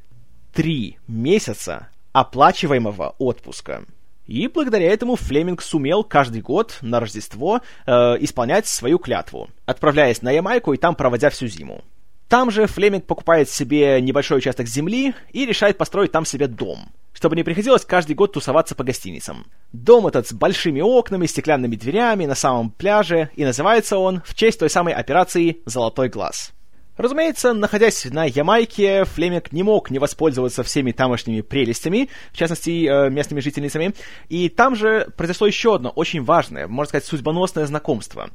три 0.54 0.98
месяца 1.10 1.90
оплачиваемого 2.14 3.16
отпуска. 3.18 3.84
И 4.28 4.48
благодаря 4.48 4.90
этому 4.90 5.18
Флеминг 5.18 5.62
сумел 5.62 6.06
каждый 6.06 6.40
год 6.40 6.78
на 6.82 7.02
Рождество 7.02 7.60
э, 7.86 7.92
исполнять 8.22 8.66
свою 8.66 8.98
клятву, 8.98 9.50
отправляясь 9.66 10.22
на 10.22 10.32
Ямайку 10.32 10.72
и 10.72 10.78
там 10.78 10.96
проводя 10.96 11.30
всю 11.32 11.48
зиму. 11.48 11.84
Там 12.30 12.52
же 12.52 12.68
Флеминг 12.68 13.06
покупает 13.06 13.50
себе 13.50 14.00
небольшой 14.00 14.38
участок 14.38 14.68
земли 14.68 15.16
и 15.32 15.48
решает 15.48 15.80
построить 15.80 16.12
там 16.12 16.26
себе 16.26 16.46
дом, 16.46 16.90
чтобы 17.12 17.36
не 17.36 17.44
приходилось 17.44 17.84
каждый 17.84 18.16
год 18.16 18.34
тусоваться 18.34 18.76
по 18.76 18.84
гостиницам. 18.84 19.48
Дом 19.74 20.06
этот 20.06 20.28
с 20.28 20.34
большими 20.34 20.80
окнами, 20.80 21.26
стеклянными 21.26 21.76
дверями 21.76 22.28
на 22.28 22.36
самом 22.36 22.70
пляже, 22.70 23.32
и 23.36 23.44
называется 23.44 23.98
он 23.98 24.22
в 24.24 24.36
честь 24.36 24.60
той 24.60 24.70
самой 24.70 24.94
операции 24.94 25.58
«Золотой 25.66 26.08
глаз». 26.08 26.52
Разумеется, 26.98 27.54
находясь 27.54 28.06
на 28.06 28.26
Ямайке, 28.26 29.06
Флеминг 29.06 29.52
не 29.52 29.64
мог 29.64 29.90
не 29.90 29.98
воспользоваться 30.00 30.64
всеми 30.64 30.92
тамошними 30.92 31.42
прелестями, 31.42 32.10
в 32.32 32.38
частности, 32.38 32.86
э, 32.86 33.10
местными 33.10 33.40
жительницами. 33.40 33.96
И 34.28 34.50
там 34.50 34.76
же 34.76 35.08
произошло 35.16 35.48
еще 35.48 35.76
одно 35.76 35.92
очень 35.92 36.24
важное, 36.24 36.68
можно 36.68 36.90
сказать, 36.90 37.06
судьбоносное 37.06 37.66
знакомство. 37.68 38.30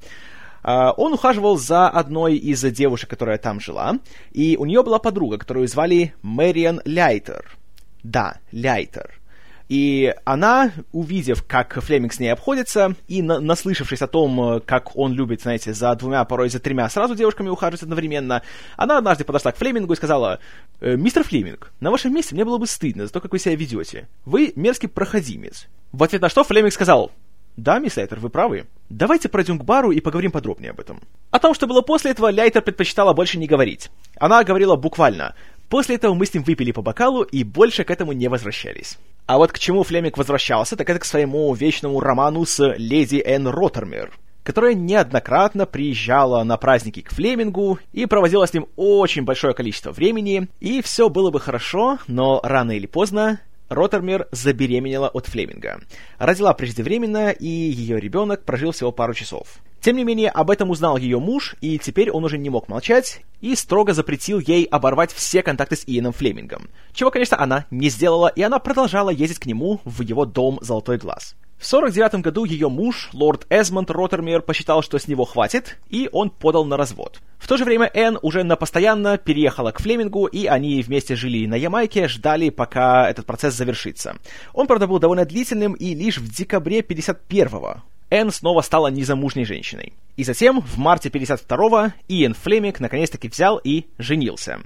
А, 0.64 0.92
он 0.92 1.12
ухаживал 1.12 1.58
за 1.58 1.88
одной 1.88 2.36
из 2.36 2.62
девушек, 2.62 3.10
которая 3.10 3.36
там 3.36 3.60
жила, 3.60 3.98
и 4.32 4.56
у 4.58 4.64
нее 4.64 4.82
была 4.82 4.98
подруга, 4.98 5.36
которую 5.36 5.68
звали 5.68 6.14
Мэриан 6.22 6.80
Ляйтер. 6.86 7.56
Да, 8.02 8.38
Ляйтер. 8.50 9.20
И 9.68 10.14
она, 10.24 10.72
увидев, 10.92 11.42
как 11.46 11.82
Флеминг 11.82 12.12
с 12.12 12.20
ней 12.20 12.28
обходится, 12.28 12.94
и 13.08 13.22
на 13.22 13.40
наслышавшись 13.40 14.02
о 14.02 14.06
том, 14.06 14.62
как 14.66 14.94
он 14.96 15.14
любит, 15.14 15.42
знаете, 15.42 15.72
за 15.72 15.94
двумя, 15.94 16.24
порой 16.24 16.50
за 16.50 16.60
тремя 16.60 16.88
сразу 16.90 17.14
девушками 17.14 17.48
ухаживать 17.48 17.82
одновременно, 17.82 18.42
она 18.76 18.98
однажды 18.98 19.24
подошла 19.24 19.52
к 19.52 19.56
Флемингу 19.56 19.92
и 19.94 19.96
сказала, 19.96 20.38
«Э, 20.80 20.96
«Мистер 20.96 21.24
Флеминг, 21.24 21.72
на 21.80 21.90
вашем 21.90 22.14
месте 22.14 22.34
мне 22.34 22.44
было 22.44 22.58
бы 22.58 22.66
стыдно 22.66 23.06
за 23.06 23.12
то, 23.12 23.20
как 23.20 23.32
вы 23.32 23.38
себя 23.38 23.56
ведете. 23.56 24.08
Вы 24.26 24.52
мерзкий 24.54 24.88
проходимец». 24.88 25.66
В 25.92 26.02
ответ 26.02 26.20
на 26.20 26.28
что 26.28 26.44
Флеминг 26.44 26.72
сказал, 26.72 27.10
да, 27.56 27.78
мисс 27.78 27.96
Лайтер, 27.96 28.18
вы 28.18 28.30
правы. 28.30 28.66
Давайте 28.88 29.28
пройдем 29.28 29.58
к 29.58 29.64
бару 29.64 29.92
и 29.92 30.00
поговорим 30.00 30.32
подробнее 30.32 30.70
об 30.70 30.80
этом. 30.80 31.00
О 31.30 31.38
том, 31.38 31.54
что 31.54 31.66
было 31.66 31.82
после 31.82 32.10
этого, 32.10 32.32
Лайтер 32.32 32.62
предпочитала 32.62 33.12
больше 33.12 33.38
не 33.38 33.46
говорить. 33.46 33.90
Она 34.18 34.42
говорила 34.42 34.74
буквально. 34.76 35.34
После 35.68 35.94
этого 35.96 36.14
мы 36.14 36.26
с 36.26 36.34
ним 36.34 36.42
выпили 36.42 36.72
по 36.72 36.82
бокалу 36.82 37.22
и 37.22 37.44
больше 37.44 37.84
к 37.84 37.90
этому 37.90 38.12
не 38.12 38.28
возвращались. 38.28 38.98
А 39.26 39.38
вот 39.38 39.52
к 39.52 39.58
чему 39.58 39.82
Флеминг 39.84 40.18
возвращался, 40.18 40.76
так 40.76 40.90
это 40.90 41.00
к 41.00 41.04
своему 41.04 41.52
вечному 41.54 42.00
роману 42.00 42.44
с 42.44 42.74
леди 42.76 43.22
Энн 43.24 43.48
Роттермер, 43.48 44.12
которая 44.42 44.74
неоднократно 44.74 45.64
приезжала 45.64 46.42
на 46.44 46.56
праздники 46.56 47.00
к 47.00 47.12
Флемингу 47.12 47.78
и 47.92 48.04
проводила 48.06 48.46
с 48.46 48.52
ним 48.52 48.66
очень 48.76 49.22
большое 49.22 49.54
количество 49.54 49.92
времени, 49.92 50.48
и 50.60 50.82
все 50.82 51.08
было 51.08 51.30
бы 51.30 51.40
хорошо, 51.40 51.98
но 52.06 52.40
рано 52.42 52.72
или 52.72 52.86
поздно 52.86 53.40
Роттермер 53.68 54.28
забеременела 54.30 55.08
от 55.08 55.26
Флеминга. 55.26 55.80
Родила 56.18 56.52
преждевременно, 56.54 57.30
и 57.30 57.46
ее 57.46 57.98
ребенок 57.98 58.44
прожил 58.44 58.72
всего 58.72 58.92
пару 58.92 59.14
часов. 59.14 59.58
Тем 59.84 59.96
не 59.98 60.04
менее, 60.04 60.30
об 60.30 60.50
этом 60.50 60.70
узнал 60.70 60.96
ее 60.96 61.20
муж, 61.20 61.56
и 61.60 61.78
теперь 61.78 62.10
он 62.10 62.24
уже 62.24 62.38
не 62.38 62.48
мог 62.48 62.68
молчать, 62.68 63.20
и 63.42 63.54
строго 63.54 63.92
запретил 63.92 64.38
ей 64.38 64.64
оборвать 64.64 65.12
все 65.12 65.42
контакты 65.42 65.76
с 65.76 65.84
Иеном 65.84 66.14
Флемингом. 66.14 66.70
Чего, 66.94 67.10
конечно, 67.10 67.38
она 67.38 67.66
не 67.70 67.90
сделала, 67.90 68.28
и 68.28 68.40
она 68.40 68.58
продолжала 68.60 69.10
ездить 69.10 69.40
к 69.40 69.44
нему 69.44 69.82
в 69.84 70.00
его 70.00 70.24
дом 70.24 70.58
«Золотой 70.62 70.96
глаз». 70.96 71.36
В 71.58 71.66
49 71.66 72.22
году 72.22 72.46
ее 72.46 72.70
муж, 72.70 73.10
лорд 73.12 73.46
Эзмонд 73.50 73.90
Роттермер, 73.90 74.40
посчитал, 74.40 74.80
что 74.80 74.98
с 74.98 75.06
него 75.06 75.26
хватит, 75.26 75.76
и 75.90 76.08
он 76.12 76.30
подал 76.30 76.64
на 76.64 76.78
развод. 76.78 77.20
В 77.36 77.46
то 77.46 77.58
же 77.58 77.66
время 77.66 77.90
Энн 77.92 78.18
уже 78.22 78.42
на 78.42 78.56
постоянно 78.56 79.18
переехала 79.18 79.70
к 79.70 79.82
Флемингу, 79.82 80.24
и 80.24 80.46
они 80.46 80.80
вместе 80.80 81.14
жили 81.14 81.46
на 81.46 81.56
Ямайке, 81.56 82.08
ждали, 82.08 82.48
пока 82.48 83.10
этот 83.10 83.26
процесс 83.26 83.52
завершится. 83.52 84.16
Он, 84.54 84.66
правда, 84.66 84.86
был 84.86 84.98
довольно 84.98 85.26
длительным, 85.26 85.74
и 85.74 85.94
лишь 85.94 86.16
в 86.16 86.34
декабре 86.34 86.80
51-го 86.80 87.82
Энн 88.10 88.30
снова 88.30 88.60
стала 88.60 88.88
незамужней 88.88 89.44
женщиной. 89.44 89.92
И 90.16 90.24
затем, 90.24 90.60
в 90.60 90.78
марте 90.78 91.08
52-го, 91.08 91.92
Иэн 92.08 92.34
Флеминг 92.34 92.80
наконец-таки 92.80 93.28
взял 93.28 93.58
и 93.58 93.86
женился. 93.98 94.60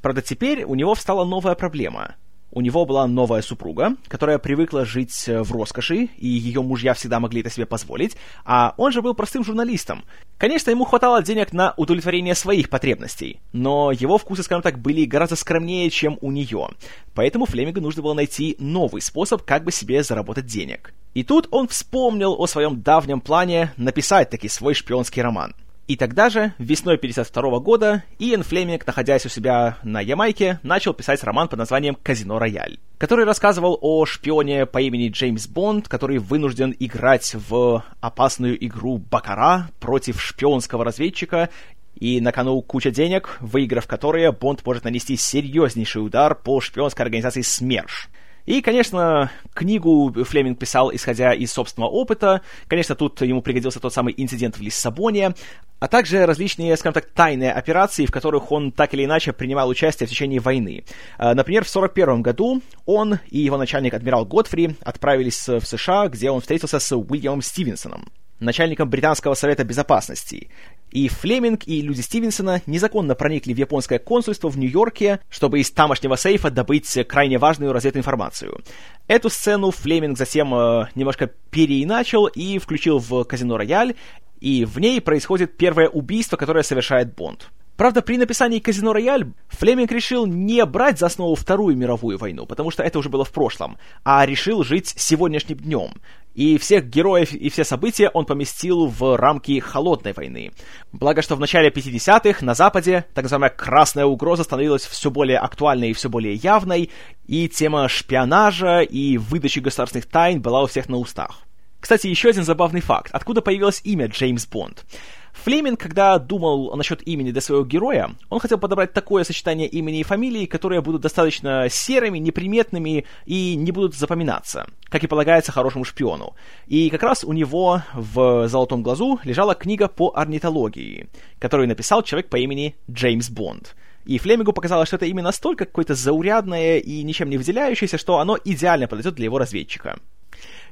Правда, 0.00 0.22
теперь 0.22 0.64
у 0.64 0.74
него 0.74 0.94
встала 0.94 1.24
новая 1.24 1.54
проблема— 1.54 2.16
у 2.52 2.60
него 2.60 2.84
была 2.84 3.06
новая 3.06 3.42
супруга, 3.42 3.96
которая 4.08 4.38
привыкла 4.38 4.84
жить 4.84 5.24
э, 5.26 5.42
в 5.42 5.50
роскоши, 5.52 6.10
и 6.18 6.28
ее 6.28 6.62
мужья 6.62 6.92
всегда 6.94 7.18
могли 7.18 7.40
это 7.40 7.50
себе 7.50 7.66
позволить, 7.66 8.16
а 8.44 8.74
он 8.76 8.92
же 8.92 9.00
был 9.00 9.14
простым 9.14 9.42
журналистом. 9.42 10.04
Конечно, 10.36 10.70
ему 10.70 10.84
хватало 10.84 11.22
денег 11.22 11.52
на 11.52 11.72
удовлетворение 11.76 12.34
своих 12.34 12.68
потребностей, 12.68 13.40
но 13.52 13.90
его 13.90 14.18
вкусы, 14.18 14.42
скажем 14.42 14.62
так, 14.62 14.78
были 14.78 15.06
гораздо 15.06 15.34
скромнее, 15.34 15.88
чем 15.88 16.18
у 16.20 16.30
нее. 16.30 16.68
Поэтому 17.14 17.46
Флемингу 17.46 17.80
нужно 17.80 18.02
было 18.02 18.14
найти 18.14 18.56
новый 18.58 19.00
способ, 19.00 19.42
как 19.42 19.64
бы 19.64 19.72
себе 19.72 20.02
заработать 20.02 20.46
денег. 20.46 20.92
И 21.14 21.24
тут 21.24 21.48
он 21.50 21.68
вспомнил 21.68 22.34
о 22.38 22.46
своем 22.46 22.82
давнем 22.82 23.20
плане 23.20 23.72
написать 23.76 24.28
таки 24.30 24.48
свой 24.48 24.74
шпионский 24.74 25.22
роман. 25.22 25.54
И 25.88 25.96
тогда 25.96 26.30
же, 26.30 26.54
весной 26.58 26.96
52 26.96 27.58
года, 27.58 28.04
Иэн 28.20 28.44
Флеминг, 28.44 28.86
находясь 28.86 29.26
у 29.26 29.28
себя 29.28 29.78
на 29.82 30.00
Ямайке, 30.00 30.60
начал 30.62 30.94
писать 30.94 31.24
роман 31.24 31.48
под 31.48 31.58
названием 31.58 31.96
«Казино 32.00 32.38
Рояль», 32.38 32.78
который 32.98 33.24
рассказывал 33.24 33.78
о 33.80 34.06
шпионе 34.06 34.64
по 34.64 34.80
имени 34.80 35.08
Джеймс 35.08 35.48
Бонд, 35.48 35.88
который 35.88 36.18
вынужден 36.18 36.74
играть 36.78 37.34
в 37.34 37.84
опасную 38.00 38.64
игру 38.64 38.98
Бакара 38.98 39.70
против 39.80 40.22
шпионского 40.22 40.84
разведчика, 40.84 41.50
и 41.96 42.20
на 42.20 42.30
кону 42.30 42.62
куча 42.62 42.92
денег, 42.92 43.36
выиграв 43.40 43.88
которые, 43.88 44.30
Бонд 44.30 44.64
может 44.64 44.84
нанести 44.84 45.16
серьезнейший 45.16 46.04
удар 46.04 46.36
по 46.36 46.60
шпионской 46.60 47.04
организации 47.04 47.42
СМЕРШ— 47.42 48.08
и, 48.46 48.60
конечно, 48.60 49.30
книгу 49.54 50.12
Флеминг 50.24 50.58
писал, 50.58 50.92
исходя 50.94 51.32
из 51.32 51.52
собственного 51.52 51.90
опыта. 51.90 52.42
Конечно, 52.66 52.94
тут 52.94 53.20
ему 53.22 53.42
пригодился 53.42 53.80
тот 53.80 53.92
самый 53.92 54.14
инцидент 54.16 54.56
в 54.56 54.60
Лиссабоне, 54.60 55.34
а 55.78 55.88
также 55.88 56.26
различные, 56.26 56.76
скажем 56.76 56.94
так, 56.94 57.10
тайные 57.10 57.52
операции, 57.52 58.06
в 58.06 58.10
которых 58.10 58.50
он 58.50 58.72
так 58.72 58.94
или 58.94 59.04
иначе 59.04 59.32
принимал 59.32 59.68
участие 59.68 60.06
в 60.06 60.10
течение 60.10 60.40
войны. 60.40 60.84
А, 61.18 61.34
например, 61.34 61.64
в 61.64 61.70
1941 61.70 62.22
году 62.22 62.62
он 62.86 63.18
и 63.30 63.38
его 63.38 63.56
начальник 63.56 63.94
адмирал 63.94 64.24
Готфри 64.24 64.76
отправились 64.82 65.48
в 65.48 65.64
США, 65.64 66.08
где 66.08 66.30
он 66.30 66.40
встретился 66.40 66.78
с 66.78 66.96
Уильямом 66.96 67.42
Стивенсоном 67.42 68.10
начальником 68.42 68.90
Британского 68.90 69.34
совета 69.34 69.64
безопасности. 69.64 70.48
И 70.92 71.08
Флеминг 71.08 71.66
и 71.66 71.80
люди 71.80 72.02
Стивенсона 72.02 72.62
незаконно 72.66 73.14
проникли 73.14 73.54
в 73.54 73.56
японское 73.56 73.98
консульство 73.98 74.48
в 74.48 74.58
Нью-Йорке, 74.58 75.20
чтобы 75.30 75.60
из 75.60 75.70
тамошнего 75.70 76.16
сейфа 76.16 76.50
добыть 76.50 76.98
крайне 77.08 77.38
важную 77.38 77.72
развединформацию. 77.72 78.60
Эту 79.08 79.30
сцену 79.30 79.70
Флеминг 79.70 80.18
затем 80.18 80.54
э, 80.54 80.88
немножко 80.94 81.30
переиначил 81.50 82.26
и 82.26 82.58
включил 82.58 82.98
в 82.98 83.24
казино 83.24 83.56
Рояль, 83.56 83.94
и 84.40 84.64
в 84.64 84.78
ней 84.78 85.00
происходит 85.00 85.56
первое 85.56 85.88
убийство, 85.88 86.36
которое 86.36 86.62
совершает 86.62 87.14
Бонд. 87.14 87.50
Правда, 87.82 88.00
при 88.00 88.16
написании 88.16 88.60
«Казино 88.60 88.92
Рояль» 88.92 89.26
Флеминг 89.48 89.90
решил 89.90 90.24
не 90.24 90.64
брать 90.66 91.00
за 91.00 91.06
основу 91.06 91.34
Вторую 91.34 91.76
мировую 91.76 92.16
войну, 92.16 92.46
потому 92.46 92.70
что 92.70 92.84
это 92.84 93.00
уже 93.00 93.08
было 93.08 93.24
в 93.24 93.32
прошлом, 93.32 93.76
а 94.04 94.24
решил 94.24 94.62
жить 94.62 94.94
сегодняшним 94.96 95.56
днем. 95.56 95.90
И 96.32 96.58
всех 96.58 96.88
героев 96.88 97.32
и 97.32 97.50
все 97.50 97.64
события 97.64 98.08
он 98.10 98.24
поместил 98.24 98.86
в 98.86 99.16
рамки 99.16 99.58
Холодной 99.58 100.12
войны. 100.12 100.52
Благо, 100.92 101.22
что 101.22 101.34
в 101.34 101.40
начале 101.40 101.70
50-х 101.70 102.46
на 102.46 102.54
Западе 102.54 103.04
так 103.14 103.24
называемая 103.24 103.50
«красная 103.50 104.06
угроза» 104.06 104.44
становилась 104.44 104.86
все 104.86 105.10
более 105.10 105.38
актуальной 105.38 105.90
и 105.90 105.92
все 105.92 106.08
более 106.08 106.34
явной, 106.34 106.88
и 107.26 107.48
тема 107.48 107.88
шпионажа 107.88 108.82
и 108.82 109.18
выдачи 109.18 109.58
государственных 109.58 110.06
тайн 110.06 110.40
была 110.40 110.62
у 110.62 110.68
всех 110.68 110.88
на 110.88 110.98
устах. 110.98 111.40
Кстати, 111.80 112.06
еще 112.06 112.28
один 112.28 112.44
забавный 112.44 112.80
факт. 112.80 113.10
Откуда 113.12 113.42
появилось 113.42 113.80
имя 113.82 114.06
Джеймс 114.06 114.46
Бонд? 114.46 114.84
Флеминг, 115.32 115.80
когда 115.80 116.18
думал 116.18 116.76
насчет 116.76 117.06
имени 117.06 117.32
для 117.32 117.40
своего 117.40 117.64
героя, 117.64 118.10
он 118.28 118.38
хотел 118.38 118.58
подобрать 118.58 118.92
такое 118.92 119.24
сочетание 119.24 119.66
имени 119.66 120.00
и 120.00 120.04
фамилии, 120.04 120.46
которые 120.46 120.82
будут 120.82 121.02
достаточно 121.02 121.66
серыми, 121.68 122.18
неприметными 122.18 123.06
и 123.24 123.56
не 123.56 123.72
будут 123.72 123.94
запоминаться, 123.94 124.66
как 124.88 125.02
и 125.02 125.06
полагается 125.06 125.50
хорошему 125.50 125.84
шпиону. 125.84 126.34
И 126.66 126.90
как 126.90 127.02
раз 127.02 127.24
у 127.24 127.32
него 127.32 127.82
в 127.94 128.48
«Золотом 128.48 128.82
глазу» 128.82 129.18
лежала 129.24 129.54
книга 129.54 129.88
по 129.88 130.12
орнитологии, 130.14 131.08
которую 131.38 131.68
написал 131.68 132.02
человек 132.02 132.28
по 132.28 132.36
имени 132.36 132.76
Джеймс 132.90 133.30
Бонд. 133.30 133.74
И 134.04 134.18
Флемингу 134.18 134.52
показалось, 134.52 134.88
что 134.88 134.96
это 134.96 135.06
имя 135.06 135.22
настолько 135.22 135.64
какое-то 135.64 135.94
заурядное 135.94 136.78
и 136.78 137.02
ничем 137.02 137.30
не 137.30 137.38
выделяющееся, 137.38 137.98
что 137.98 138.18
оно 138.18 138.38
идеально 138.44 138.86
подойдет 138.86 139.14
для 139.14 139.26
его 139.26 139.38
разведчика. 139.38 139.98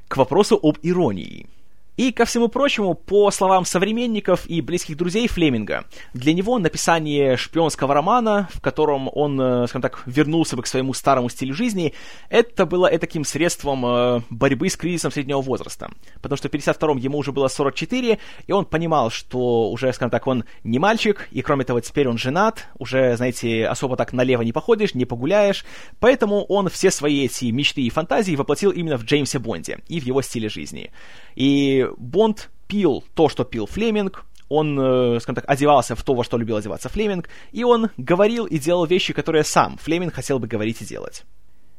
К 0.07 0.17
вопросу 0.17 0.59
об 0.61 0.77
иронии– 0.81 1.47
и, 1.97 2.11
ко 2.11 2.25
всему 2.25 2.47
прочему, 2.47 2.93
по 2.93 3.29
словам 3.31 3.65
современников 3.65 4.45
и 4.47 4.61
близких 4.61 4.97
друзей 4.97 5.27
Флеминга, 5.27 5.85
для 6.13 6.33
него 6.33 6.57
написание 6.57 7.37
шпионского 7.37 7.93
романа, 7.93 8.49
в 8.53 8.61
котором 8.61 9.09
он, 9.13 9.39
э, 9.39 9.67
скажем 9.67 9.81
так, 9.81 10.03
вернулся 10.05 10.55
бы 10.55 10.63
к 10.63 10.67
своему 10.67 10.93
старому 10.93 11.29
стилю 11.29 11.53
жизни, 11.53 11.93
это 12.29 12.65
было 12.65 12.89
таким 12.97 13.25
средством 13.25 13.85
э, 13.85 14.21
борьбы 14.29 14.69
с 14.69 14.77
кризисом 14.77 15.11
среднего 15.11 15.41
возраста. 15.41 15.91
Потому 16.21 16.37
что 16.37 16.49
в 16.49 16.51
52-м 16.53 16.97
ему 16.97 17.17
уже 17.17 17.31
было 17.31 17.47
44, 17.47 18.19
и 18.47 18.51
он 18.51 18.65
понимал, 18.65 19.09
что 19.09 19.69
уже, 19.69 19.91
скажем 19.93 20.11
так, 20.11 20.25
он 20.27 20.45
не 20.63 20.79
мальчик, 20.79 21.27
и 21.31 21.41
кроме 21.41 21.65
того, 21.65 21.81
теперь 21.81 22.07
он 22.07 22.17
женат, 22.17 22.67
уже, 22.79 23.17
знаете, 23.17 23.67
особо 23.67 23.97
так 23.97 24.13
налево 24.13 24.41
не 24.43 24.53
походишь, 24.53 24.93
не 24.93 25.05
погуляешь, 25.05 25.65
поэтому 25.99 26.45
он 26.45 26.69
все 26.69 26.89
свои 26.89 27.25
эти 27.25 27.45
мечты 27.45 27.81
и 27.81 27.89
фантазии 27.89 28.35
воплотил 28.35 28.71
именно 28.71 28.97
в 28.97 29.03
Джеймсе 29.03 29.39
Бонде 29.39 29.79
и 29.87 29.99
в 29.99 30.05
его 30.05 30.21
стиле 30.21 30.49
жизни. 30.49 30.91
И 31.35 31.80
Бонд 31.97 32.49
пил 32.67 33.03
то, 33.13 33.29
что 33.29 33.43
пил 33.43 33.65
Флеминг, 33.65 34.25
он, 34.49 34.77
э, 34.79 35.19
скажем 35.21 35.35
так, 35.35 35.45
одевался 35.47 35.95
в 35.95 36.03
то, 36.03 36.13
во 36.13 36.23
что 36.23 36.37
любил 36.37 36.57
одеваться 36.57 36.89
Флеминг, 36.89 37.29
и 37.51 37.63
он 37.63 37.89
говорил 37.97 38.45
и 38.45 38.59
делал 38.59 38.85
вещи, 38.85 39.13
которые 39.13 39.43
сам 39.43 39.77
Флеминг 39.77 40.13
хотел 40.13 40.39
бы 40.39 40.47
говорить 40.47 40.81
и 40.81 40.85
делать. 40.85 41.23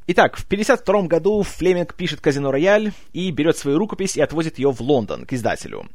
Итак, 0.08 0.36
в 0.36 0.44
1952 0.44 1.02
году 1.02 1.42
Флеминг 1.42 1.94
пишет 1.94 2.20
«Казино 2.20 2.50
Рояль» 2.50 2.92
и 3.12 3.30
берет 3.30 3.56
свою 3.56 3.78
рукопись 3.78 4.16
и 4.16 4.20
отвозит 4.20 4.58
ее 4.58 4.72
в 4.72 4.80
Лондон 4.80 5.26
к 5.26 5.32
издателю. 5.32 5.86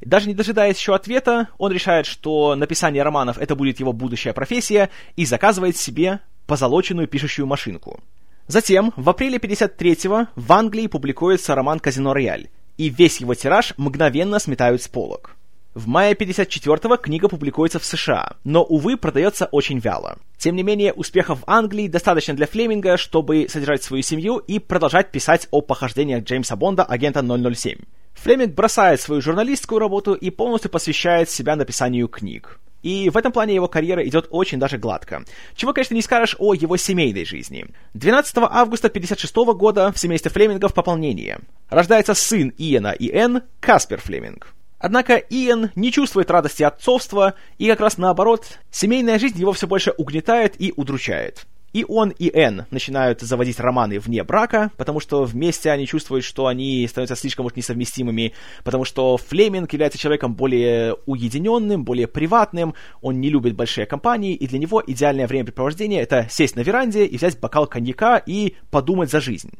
Даже 0.00 0.28
не 0.28 0.34
дожидаясь 0.34 0.78
еще 0.78 0.94
ответа, 0.94 1.48
он 1.58 1.72
решает, 1.72 2.06
что 2.06 2.54
написание 2.54 3.02
романов— 3.02 3.38
это 3.40 3.56
будет 3.56 3.80
его 3.80 3.92
будущая 3.92 4.34
профессия, 4.34 4.90
и 5.16 5.24
заказывает 5.24 5.76
себе 5.76 6.20
позолоченную 6.46 7.08
пишущую 7.08 7.46
машинку. 7.46 8.00
Затем, 8.46 8.92
в 8.94 9.08
апреле 9.10 9.38
53-го 9.38 10.28
в 10.36 10.52
Англии 10.52 10.86
публикуется 10.86 11.56
роман 11.56 11.80
«Казино 11.80 12.12
Рояль», 12.12 12.48
и 12.76 12.88
весь 12.88 13.20
его 13.20 13.34
тираж 13.34 13.74
мгновенно 13.76 14.38
сметают 14.38 14.82
с 14.82 14.88
полок. 14.88 15.36
В 15.74 15.88
мае 15.88 16.14
54-го 16.14 16.96
книга 16.96 17.28
публикуется 17.28 17.78
в 17.78 17.84
США, 17.84 18.36
но, 18.44 18.62
увы, 18.62 18.96
продается 18.96 19.44
очень 19.44 19.78
вяло. 19.78 20.18
Тем 20.38 20.56
не 20.56 20.62
менее, 20.62 20.94
успехов 20.94 21.40
в 21.40 21.44
Англии 21.46 21.86
достаточно 21.86 22.32
для 22.32 22.46
Флеминга, 22.46 22.96
чтобы 22.96 23.46
содержать 23.50 23.82
свою 23.82 24.02
семью 24.02 24.38
и 24.38 24.58
продолжать 24.58 25.10
писать 25.10 25.48
о 25.50 25.60
похождениях 25.60 26.24
Джеймса 26.24 26.56
Бонда, 26.56 26.82
агента 26.82 27.22
007. 27.22 27.78
Флеминг 28.14 28.54
бросает 28.54 29.02
свою 29.02 29.20
журналистскую 29.20 29.78
работу 29.78 30.14
и 30.14 30.30
полностью 30.30 30.70
посвящает 30.70 31.28
себя 31.28 31.56
написанию 31.56 32.08
книг. 32.08 32.58
И 32.82 33.10
в 33.10 33.16
этом 33.16 33.32
плане 33.32 33.54
его 33.54 33.68
карьера 33.68 34.06
идет 34.06 34.28
очень 34.30 34.58
даже 34.58 34.78
гладко. 34.78 35.24
Чего, 35.54 35.72
конечно, 35.72 35.94
не 35.94 36.02
скажешь 36.02 36.36
о 36.38 36.54
его 36.54 36.76
семейной 36.76 37.24
жизни. 37.24 37.66
12 37.94 38.36
августа 38.38 38.88
1956 38.88 39.34
года 39.58 39.92
в 39.92 39.98
семействе 39.98 40.30
Флемингов 40.30 40.74
пополнение. 40.74 41.40
Рождается 41.68 42.14
сын 42.14 42.52
Иена 42.56 42.92
и 42.92 43.10
Энн, 43.10 43.42
Каспер 43.60 44.00
Флеминг. 44.00 44.54
Однако 44.78 45.16
Иэн 45.16 45.70
не 45.74 45.90
чувствует 45.90 46.30
радости 46.30 46.62
отцовства, 46.62 47.34
и 47.58 47.68
как 47.68 47.80
раз 47.80 47.98
наоборот, 47.98 48.58
семейная 48.70 49.18
жизнь 49.18 49.40
его 49.40 49.52
все 49.52 49.66
больше 49.66 49.92
угнетает 49.96 50.54
и 50.60 50.72
удручает. 50.76 51.46
И 51.76 51.84
он, 51.86 52.08
и 52.08 52.30
Энн 52.34 52.64
начинают 52.70 53.20
заводить 53.20 53.60
романы 53.60 53.98
вне 53.98 54.24
брака, 54.24 54.70
потому 54.78 54.98
что 54.98 55.24
вместе 55.24 55.70
они 55.70 55.86
чувствуют, 55.86 56.24
что 56.24 56.46
они 56.46 56.88
становятся 56.88 57.16
слишком 57.16 57.44
уж 57.44 57.54
несовместимыми, 57.54 58.32
потому 58.64 58.86
что 58.86 59.18
Флеминг 59.18 59.70
является 59.74 59.98
человеком 59.98 60.34
более 60.34 60.94
уединенным, 61.04 61.84
более 61.84 62.06
приватным, 62.06 62.74
он 63.02 63.20
не 63.20 63.28
любит 63.28 63.54
большие 63.56 63.84
компании, 63.84 64.34
и 64.34 64.46
для 64.46 64.58
него 64.58 64.82
идеальное 64.86 65.26
времяпрепровождение— 65.26 66.00
это 66.02 66.26
сесть 66.30 66.56
на 66.56 66.60
веранде 66.60 67.04
и 67.04 67.14
взять 67.18 67.38
бокал 67.38 67.66
коньяка 67.66 68.16
и 68.16 68.54
подумать 68.70 69.10
за 69.10 69.20
жизнь. 69.20 69.50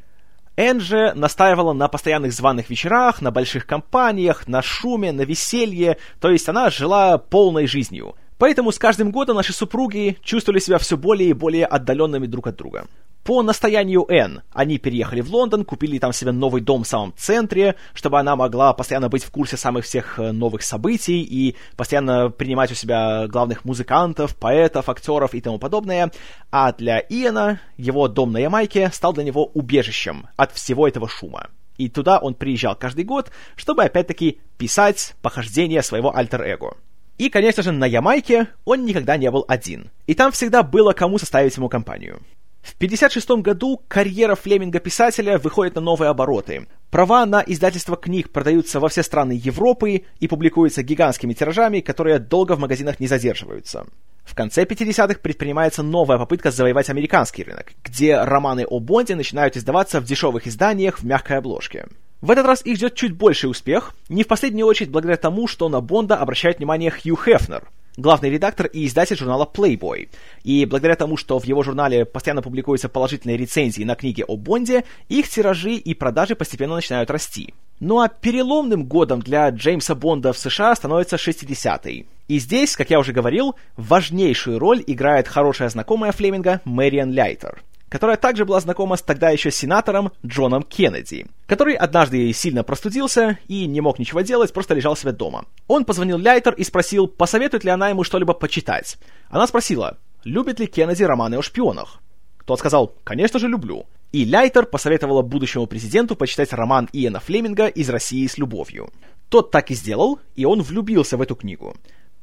Энн 0.57 0.81
же 0.81 1.13
настаивала 1.15 1.75
на 1.75 1.87
постоянных 1.87 2.33
званых 2.33 2.71
вечерах, 2.71 3.21
на 3.21 3.31
больших 3.31 3.67
компаниях, 3.67 4.49
на 4.49 4.63
шуме, 4.63 5.13
на 5.13 5.21
веселье, 5.21 5.99
то 6.19 6.31
есть 6.31 6.49
она 6.49 6.71
жила 6.71 7.19
полной 7.19 7.67
жизнью. 7.67 8.15
Поэтому 8.39 8.71
с 8.71 8.79
каждым 8.79 9.11
годом 9.11 9.37
наши 9.37 9.53
супруги 9.53 10.19
чувствовали 10.23 10.61
себя 10.61 10.79
все 10.79 10.97
более 10.97 11.31
и 11.31 11.35
более 11.35 11.67
отдаленными 11.67 12.27
друг 12.27 12.49
от 12.49 12.57
друга. 12.57 12.87
По 13.27 13.43
настоянию 13.43 14.07
Энн 14.09 14.43
они 14.53 14.79
переехали 14.79 15.21
в 15.21 15.35
Лондон, 15.35 15.65
купили 15.65 15.99
там 15.99 16.13
себе 16.13 16.31
новый 16.31 16.63
дом 16.63 16.85
в 16.85 16.87
самом 16.87 17.13
центре, 17.17 17.75
чтобы 17.93 18.21
она 18.21 18.37
могла 18.37 18.73
постоянно 18.73 19.09
быть 19.09 19.25
в 19.25 19.33
курсе 19.33 19.57
самых 19.57 19.85
всех 19.85 20.21
э, 20.21 20.31
новых 20.31 20.63
событий 20.63 21.23
и 21.23 21.57
постоянно 21.77 22.31
принимать 22.31 22.71
у 22.71 22.77
себя 22.77 23.27
главных 23.27 23.65
музыкантов, 23.65 24.37
поэтов, 24.37 24.89
актеров 24.89 25.35
и 25.35 25.41
тому 25.41 25.59
подобное. 25.59 26.13
А 26.53 26.73
для 26.73 27.01
Иэна 27.01 27.61
его 27.77 28.07
дом 28.07 28.31
на 28.31 28.39
Ямайке 28.39 28.91
стал 28.93 29.13
для 29.13 29.25
него 29.25 29.47
убежищем 29.47 30.29
от 30.37 30.53
всего 30.53 30.87
этого 30.87 31.09
шума. 31.09 31.49
И 31.79 31.89
туда 31.89 32.19
он 32.19 32.35
приезжал 32.35 32.77
каждый 32.77 33.03
год, 33.03 33.33
чтобы 33.57 33.83
опять-таки 33.83 34.39
писать 34.57 35.17
похождения 35.21 35.83
своего 35.83 36.17
альтер-эго. 36.17 36.77
И, 37.19 37.29
конечно 37.31 37.63
же, 37.63 37.73
на 37.73 37.87
Ямайке 37.87 38.49
он 38.65 38.85
никогда 38.85 39.17
не 39.17 39.31
был 39.31 39.45
один. 39.49 39.91
И 40.07 40.15
там 40.15 40.33
всегда 40.33 40.63
было 40.63 40.93
кому 40.93 41.19
составить 41.19 41.57
ему 41.57 41.69
компанию. 41.69 42.21
В 42.63 42.75
1956 42.75 43.43
году 43.43 43.81
карьера 43.87 44.35
Флеминга-писателя 44.35 45.39
выходит 45.39 45.77
на 45.77 45.81
новые 45.81 46.11
обороты. 46.11 46.67
Права 46.91 47.25
на 47.25 47.43
издательство 47.47 47.97
книг 47.97 48.31
продаются 48.31 48.81
во 48.81 48.89
все 48.89 49.05
страны 49.05 49.41
Европы 49.41 50.03
и 50.19 50.29
публикуются 50.29 50.83
гигантскими 50.83 51.33
тиражами, 51.33 51.81
которые 51.81 52.19
долго 52.19 52.57
в 52.57 52.59
магазинах 52.59 52.99
не 52.99 53.07
задерживаются. 53.07 53.87
В 54.25 54.35
конце 54.35 54.65
50-х 54.65 55.21
предпринимается 55.21 55.85
новая 55.85 56.19
попытка 56.19 56.51
завоевать 56.51 56.91
американский 56.91 57.45
рынок, 57.45 57.73
где 57.85 58.19
романы 58.19 58.65
о 58.69 58.81
Бонде 58.81 59.15
начинают 59.15 59.57
издаваться 59.57 60.01
в 60.01 60.05
дешевых 60.05 60.49
изданиях 60.49 60.99
в 60.99 61.05
мягкой 61.05 61.39
обложке. 61.39 61.87
В 62.27 62.31
этот 62.33 62.45
раз 62.45 62.61
их 62.65 62.75
ждет 62.75 62.97
чуть 62.97 63.13
больший 63.13 63.49
успех, 63.49 63.95
не 64.09 64.25
в 64.25 64.27
последнюю 64.27 64.67
очередь 64.67 64.91
благодаря 64.91 65.17
тому, 65.17 65.47
что 65.47 65.69
на 65.69 65.81
Бонда 65.81 66.17
обращает 66.17 66.59
внимание 66.59 66.91
Хью 66.91 67.17
Хефнер, 67.17 67.71
главный 67.97 68.31
редактор 68.31 68.67
и 68.67 68.85
издатель 68.85 69.17
журнала 69.17 69.49
Playboy. 69.49 70.09
И 70.43 70.65
благодаря 70.65 70.97
тому, 70.97 71.17
что 71.17 71.39
в 71.39 71.45
его 71.45 71.63
журнале 71.63 72.05
постоянно 72.05 72.43
публикуются 72.43 72.89
положительные 72.89 73.37
рецензии 73.37 73.85
на 73.85 73.95
книги 73.95 74.25
о 74.27 74.37
Бонде, 74.37 74.83
их 75.09 75.29
тиражи 75.29 75.75
и 75.75 75.95
продажи 75.95 76.35
постепенно 76.35 76.75
начинают 76.75 77.13
расти. 77.13 77.55
Ну 77.79 78.01
а 78.01 78.09
переломным 78.09 78.87
годом 78.87 79.23
для 79.23 79.49
Джеймса 79.51 79.95
Бонда 79.95 80.33
в 80.33 80.39
США 80.39 80.75
становится 80.75 81.15
60-й. 81.15 82.07
И 82.27 82.39
здесь, 82.41 82.75
как 82.75 82.91
я 82.91 82.99
уже 82.99 83.13
говорил, 83.13 83.55
важнейшую 83.77 84.59
роль 84.59 84.83
играет 84.85 85.29
хорошая 85.29 85.69
знакомая 85.69 86.11
Флеминга 86.11 86.61
Мэриан 86.65 87.13
Ляйтер 87.13 87.63
которая 87.89 88.17
также 88.17 88.45
была 88.45 88.61
знакома 88.61 88.97
с 88.97 89.03
тогда 89.03 89.31
еще 89.31 89.51
сенатором 89.51 90.13
Джоном 90.25 90.63
Кеннеди, 90.63 91.27
который 91.47 91.75
однажды 91.75 92.33
сильно 92.33 92.63
простудился 92.65 93.39
и 93.49 93.67
не 93.67 93.81
мог 93.81 93.99
ничего 93.99 94.21
делать, 94.23 94.53
просто 94.53 94.75
лежал 94.75 94.97
себе 94.97 95.13
дома. 95.13 95.45
Он 95.69 95.85
позвонил 95.85 96.19
Ляйтер 96.19 96.55
и 96.55 96.65
спросил, 96.65 97.07
посоветует 97.07 97.65
ли 97.65 97.71
она 97.71 97.89
ему 97.89 98.05
что-либо 98.05 98.35
почитать. 98.35 98.99
Она 99.29 99.47
спросила, 99.47 99.99
любит 100.25 100.61
ли 100.61 100.67
Кеннеди 100.67 101.03
романы 101.03 101.37
о 101.37 101.43
шпионах. 101.43 102.01
Тот 102.45 102.61
сказал, 102.61 102.95
конечно 103.05 103.39
же, 103.39 103.49
люблю. 103.49 103.87
И 104.13 104.25
Ляйтер 104.25 104.67
посоветовала 104.67 105.23
будущему 105.23 105.67
президенту 105.67 106.15
почитать 106.15 106.53
роман 106.53 106.89
Иэна 106.93 107.19
Флеминга 107.19 107.67
«Из 107.67 107.91
России 107.91 108.27
с 108.27 108.39
любовью». 108.39 108.91
Тот 109.29 109.51
так 109.51 109.73
и 109.73 109.75
сделал, 109.75 110.21
и 110.37 110.45
он 110.45 110.63
влюбился 110.63 111.17
в 111.17 111.23
эту 111.23 111.35
книгу. 111.35 111.77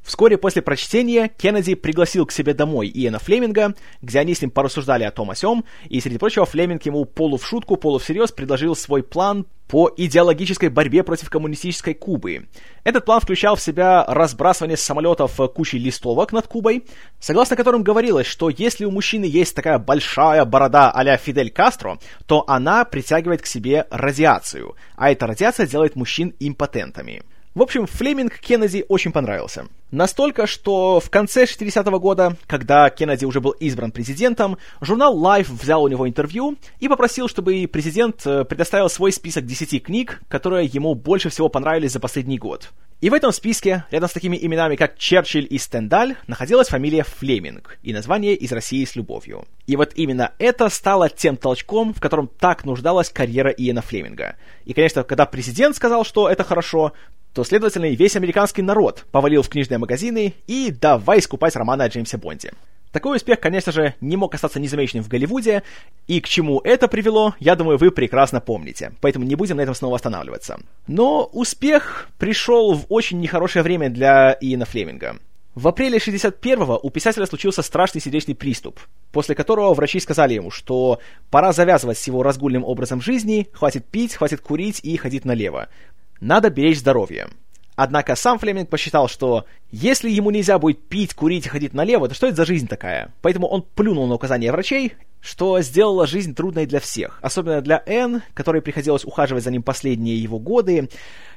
Вскоре 0.04 0.36
после 0.36 0.60
прочтения 0.60 1.28
Кеннеди 1.28 1.74
пригласил 1.74 2.26
к 2.26 2.32
себе 2.32 2.52
домой 2.52 2.90
Иэна 2.94 3.18
Флеминга, 3.18 3.74
где 4.02 4.20
они 4.20 4.34
с 4.34 4.42
ним 4.42 4.50
порассуждали 4.50 5.02
о 5.02 5.10
том 5.10 5.30
о 5.30 5.34
сём, 5.34 5.64
и, 5.88 5.98
среди 6.00 6.18
прочего, 6.18 6.44
Флеминг 6.44 6.84
ему 6.84 7.06
полу 7.06 7.38
в 7.38 7.46
шутку, 7.46 7.76
полу 7.76 7.98
всерьез 7.98 8.30
предложил 8.30 8.76
свой 8.76 9.02
план 9.02 9.46
по 9.66 9.90
идеологической 9.96 10.68
борьбе 10.68 11.02
против 11.02 11.30
коммунистической 11.30 11.94
Кубы. 11.94 12.48
Этот 12.84 13.06
план 13.06 13.20
включал 13.20 13.56
в 13.56 13.62
себя 13.62 14.04
разбрасывание 14.06 14.76
самолетов 14.76 15.40
кучи 15.54 15.76
листовок 15.76 16.32
над 16.32 16.46
Кубой, 16.46 16.84
согласно 17.18 17.56
которым 17.56 17.82
говорилось, 17.82 18.26
что 18.26 18.50
если 18.50 18.84
у 18.84 18.90
мужчины 18.90 19.24
есть 19.24 19.56
такая 19.56 19.78
большая 19.78 20.44
борода 20.44 20.90
а 20.90 21.16
Фидель 21.16 21.50
Кастро, 21.50 21.98
то 22.26 22.44
она 22.46 22.84
притягивает 22.84 23.40
к 23.40 23.46
себе 23.46 23.86
радиацию, 23.90 24.76
а 24.96 25.10
эта 25.10 25.26
радиация 25.26 25.66
делает 25.66 25.96
мужчин 25.96 26.34
импотентами. 26.38 27.22
В 27.54 27.62
общем, 27.62 27.86
Флеминг 27.86 28.40
Кеннеди 28.40 28.84
очень 28.88 29.12
понравился. 29.12 29.68
Настолько, 29.92 30.48
что 30.48 30.98
в 30.98 31.08
конце 31.08 31.44
60-го 31.44 32.00
года, 32.00 32.36
когда 32.48 32.90
Кеннеди 32.90 33.24
уже 33.24 33.40
был 33.40 33.52
избран 33.52 33.92
президентом, 33.92 34.58
журнал 34.80 35.16
Life 35.16 35.52
взял 35.52 35.84
у 35.84 35.86
него 35.86 36.08
интервью 36.08 36.56
и 36.80 36.88
попросил, 36.88 37.28
чтобы 37.28 37.68
президент 37.72 38.26
э, 38.26 38.44
предоставил 38.44 38.88
свой 38.88 39.12
список 39.12 39.46
10 39.46 39.84
книг, 39.84 40.20
которые 40.26 40.66
ему 40.66 40.96
больше 40.96 41.28
всего 41.28 41.48
понравились 41.48 41.92
за 41.92 42.00
последний 42.00 42.38
год. 42.38 42.72
И 43.00 43.08
в 43.08 43.14
этом 43.14 43.30
списке, 43.30 43.84
рядом 43.92 44.08
с 44.08 44.12
такими 44.12 44.36
именами, 44.36 44.74
как 44.74 44.98
Черчилль 44.98 45.46
и 45.48 45.58
Стендаль, 45.58 46.16
находилась 46.26 46.68
фамилия 46.68 47.04
Флеминг 47.04 47.78
и 47.84 47.92
название 47.92 48.34
«Из 48.34 48.50
России 48.50 48.84
с 48.84 48.96
любовью». 48.96 49.44
И 49.66 49.76
вот 49.76 49.92
именно 49.94 50.32
это 50.38 50.68
стало 50.70 51.08
тем 51.08 51.36
толчком, 51.36 51.94
в 51.94 52.00
котором 52.00 52.26
так 52.26 52.64
нуждалась 52.64 53.10
карьера 53.10 53.50
Иена 53.50 53.82
Флеминга. 53.82 54.36
И, 54.64 54.72
конечно, 54.72 55.04
когда 55.04 55.26
президент 55.26 55.76
сказал, 55.76 56.04
что 56.04 56.28
это 56.28 56.42
хорошо, 56.42 56.92
то, 57.34 57.42
следовательно, 57.42 57.86
весь 57.86 58.14
американский 58.14 58.62
народ 58.62 59.04
повалил 59.10 59.42
в 59.42 59.48
книжные 59.48 59.78
магазины 59.78 60.34
и 60.46 60.70
давай 60.70 61.20
скупать 61.20 61.56
романы 61.56 61.82
о 61.82 61.88
Джеймсе 61.88 62.16
Бонде. 62.16 62.52
Такой 62.92 63.16
успех, 63.16 63.40
конечно 63.40 63.72
же, 63.72 63.96
не 64.00 64.16
мог 64.16 64.32
остаться 64.36 64.60
незамеченным 64.60 65.02
в 65.02 65.08
Голливуде, 65.08 65.64
и 66.06 66.20
к 66.20 66.28
чему 66.28 66.60
это 66.60 66.86
привело, 66.86 67.34
я 67.40 67.56
думаю, 67.56 67.76
вы 67.76 67.90
прекрасно 67.90 68.40
помните, 68.40 68.92
поэтому 69.00 69.24
не 69.24 69.34
будем 69.34 69.56
на 69.56 69.62
этом 69.62 69.74
снова 69.74 69.96
останавливаться. 69.96 70.60
Но 70.86 71.24
успех 71.32 72.08
пришел 72.18 72.72
в 72.74 72.86
очень 72.88 73.18
нехорошее 73.18 73.64
время 73.64 73.90
для 73.90 74.38
Иена 74.40 74.64
Флеминга. 74.64 75.16
В 75.56 75.68
апреле 75.68 75.98
61-го 75.98 76.80
у 76.82 76.90
писателя 76.90 77.26
случился 77.26 77.62
страшный 77.62 78.00
сердечный 78.00 78.34
приступ, 78.34 78.80
после 79.12 79.36
которого 79.36 79.72
врачи 79.72 80.00
сказали 80.00 80.34
ему, 80.34 80.50
что 80.50 80.98
пора 81.30 81.52
завязывать 81.52 81.98
с 81.98 82.06
его 82.08 82.24
разгульным 82.24 82.64
образом 82.64 83.00
жизни, 83.00 83.48
хватит 83.52 83.84
пить, 83.86 84.14
хватит 84.14 84.40
курить 84.40 84.80
и 84.82 84.96
ходить 84.96 85.24
налево. 85.24 85.68
Надо 86.20 86.50
беречь 86.50 86.78
здоровье. 86.78 87.28
Однако 87.76 88.14
сам 88.14 88.38
Флеминг 88.38 88.68
посчитал, 88.68 89.08
что 89.08 89.46
если 89.70 90.08
ему 90.08 90.30
нельзя 90.30 90.58
будет 90.58 90.86
пить, 90.88 91.14
курить 91.14 91.46
и 91.46 91.48
ходить 91.48 91.74
налево, 91.74 92.08
то 92.08 92.14
что 92.14 92.28
это 92.28 92.36
за 92.36 92.44
жизнь 92.44 92.68
такая? 92.68 93.12
Поэтому 93.20 93.48
он 93.48 93.62
плюнул 93.62 94.06
на 94.06 94.14
указания 94.14 94.52
врачей, 94.52 94.94
что 95.24 95.58
сделало 95.62 96.06
жизнь 96.06 96.34
трудной 96.34 96.66
для 96.66 96.80
всех. 96.80 97.18
Особенно 97.22 97.62
для 97.62 97.82
Энн, 97.86 98.22
которой 98.34 98.60
приходилось 98.60 99.06
ухаживать 99.06 99.42
за 99.42 99.50
ним 99.50 99.62
последние 99.62 100.22
его 100.22 100.38
годы. 100.38 100.90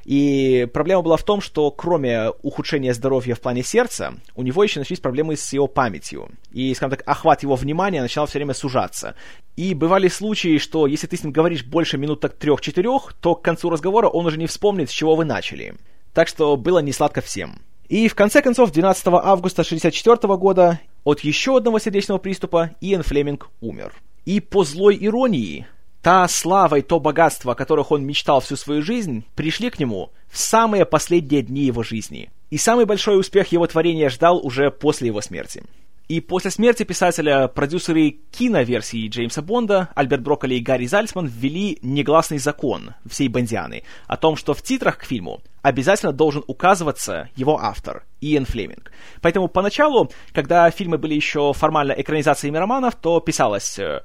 И 0.04 0.68
проблема 0.74 1.00
была 1.00 1.16
в 1.16 1.22
том, 1.22 1.40
что 1.40 1.70
кроме 1.70 2.28
ухудшения 2.42 2.92
здоровья 2.92 3.34
в 3.34 3.40
плане 3.40 3.62
сердца, 3.62 4.12
у 4.34 4.42
него 4.42 4.62
еще 4.62 4.80
начались 4.80 5.00
проблемы 5.00 5.36
с 5.36 5.52
его 5.54 5.66
памятью. 5.66 6.28
И, 6.52 6.74
скажем 6.74 6.98
так, 6.98 7.08
охват 7.08 7.42
его 7.42 7.56
внимания 7.56 8.02
начинал 8.02 8.26
все 8.26 8.38
время 8.38 8.52
сужаться. 8.52 9.14
И 9.56 9.72
бывали 9.72 10.08
случаи, 10.08 10.58
что 10.58 10.86
если 10.86 11.06
ты 11.06 11.16
с 11.16 11.24
ним 11.24 11.32
говоришь 11.32 11.64
больше 11.64 11.96
минут 11.96 12.20
так 12.20 12.34
трех-четырех, 12.34 13.14
то 13.14 13.34
к 13.34 13.42
концу 13.42 13.70
разговора 13.70 14.08
он 14.08 14.26
уже 14.26 14.36
не 14.36 14.46
вспомнит, 14.46 14.90
с 14.90 14.92
чего 14.92 15.16
вы 15.16 15.24
начали. 15.24 15.74
Так 16.12 16.28
что 16.28 16.58
было 16.58 16.80
не 16.80 16.92
сладко 16.92 17.22
всем. 17.22 17.62
И 17.88 18.06
в 18.08 18.14
конце 18.14 18.42
концов, 18.42 18.70
12 18.70 19.06
августа 19.06 19.62
1964 19.62 20.36
года 20.36 20.78
от 21.08 21.20
еще 21.20 21.56
одного 21.56 21.78
сердечного 21.78 22.18
приступа 22.18 22.72
Иэн 22.82 23.02
Флеминг 23.02 23.48
умер. 23.62 23.94
И 24.26 24.40
по 24.40 24.62
злой 24.62 24.98
иронии, 25.00 25.66
та 26.02 26.28
слава 26.28 26.80
и 26.80 26.82
то 26.82 27.00
богатство, 27.00 27.52
о 27.52 27.54
которых 27.54 27.92
он 27.92 28.04
мечтал 28.04 28.40
всю 28.40 28.56
свою 28.56 28.82
жизнь, 28.82 29.24
пришли 29.34 29.70
к 29.70 29.78
нему 29.78 30.10
в 30.30 30.36
самые 30.36 30.84
последние 30.84 31.40
дни 31.40 31.62
его 31.62 31.82
жизни. 31.82 32.28
И 32.50 32.58
самый 32.58 32.84
большой 32.84 33.18
успех 33.18 33.50
его 33.52 33.66
творения 33.66 34.10
ждал 34.10 34.44
уже 34.44 34.70
после 34.70 35.06
его 35.06 35.22
смерти. 35.22 35.62
И 36.08 36.20
после 36.20 36.50
смерти 36.50 36.82
писателя 36.82 37.48
продюсеры 37.48 38.16
киноверсии 38.30 39.08
Джеймса 39.08 39.40
Бонда 39.40 39.88
Альберт 39.94 40.20
Брокколи 40.20 40.56
и 40.56 40.60
Гарри 40.60 40.84
Зальцман 40.84 41.26
ввели 41.26 41.78
негласный 41.80 42.38
закон 42.38 42.94
всей 43.08 43.28
Бондианы 43.28 43.82
о 44.06 44.18
том, 44.18 44.36
что 44.36 44.52
в 44.52 44.60
титрах 44.60 44.98
к 44.98 45.04
фильму 45.04 45.40
обязательно 45.62 46.12
должен 46.12 46.42
указываться 46.46 47.28
его 47.36 47.58
автор, 47.58 48.04
Иэн 48.20 48.44
Флеминг. 48.44 48.92
Поэтому 49.20 49.48
поначалу, 49.48 50.10
когда 50.32 50.70
фильмы 50.70 50.98
были 50.98 51.14
еще 51.14 51.52
формально 51.52 51.92
экранизациями 51.92 52.56
романов, 52.56 52.94
то 52.96 53.20
писалось, 53.20 53.78
э, 53.78 54.02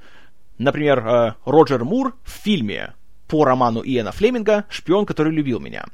например, 0.58 1.00
э, 1.06 1.34
Роджер 1.46 1.84
Мур 1.84 2.16
в 2.24 2.30
фильме 2.30 2.94
по 3.28 3.46
роману 3.46 3.82
Иэна 3.84 4.12
Флеминга 4.12 4.66
«Шпион, 4.70 5.06
который 5.06 5.34
любил 5.34 5.60
меня». 5.60 5.86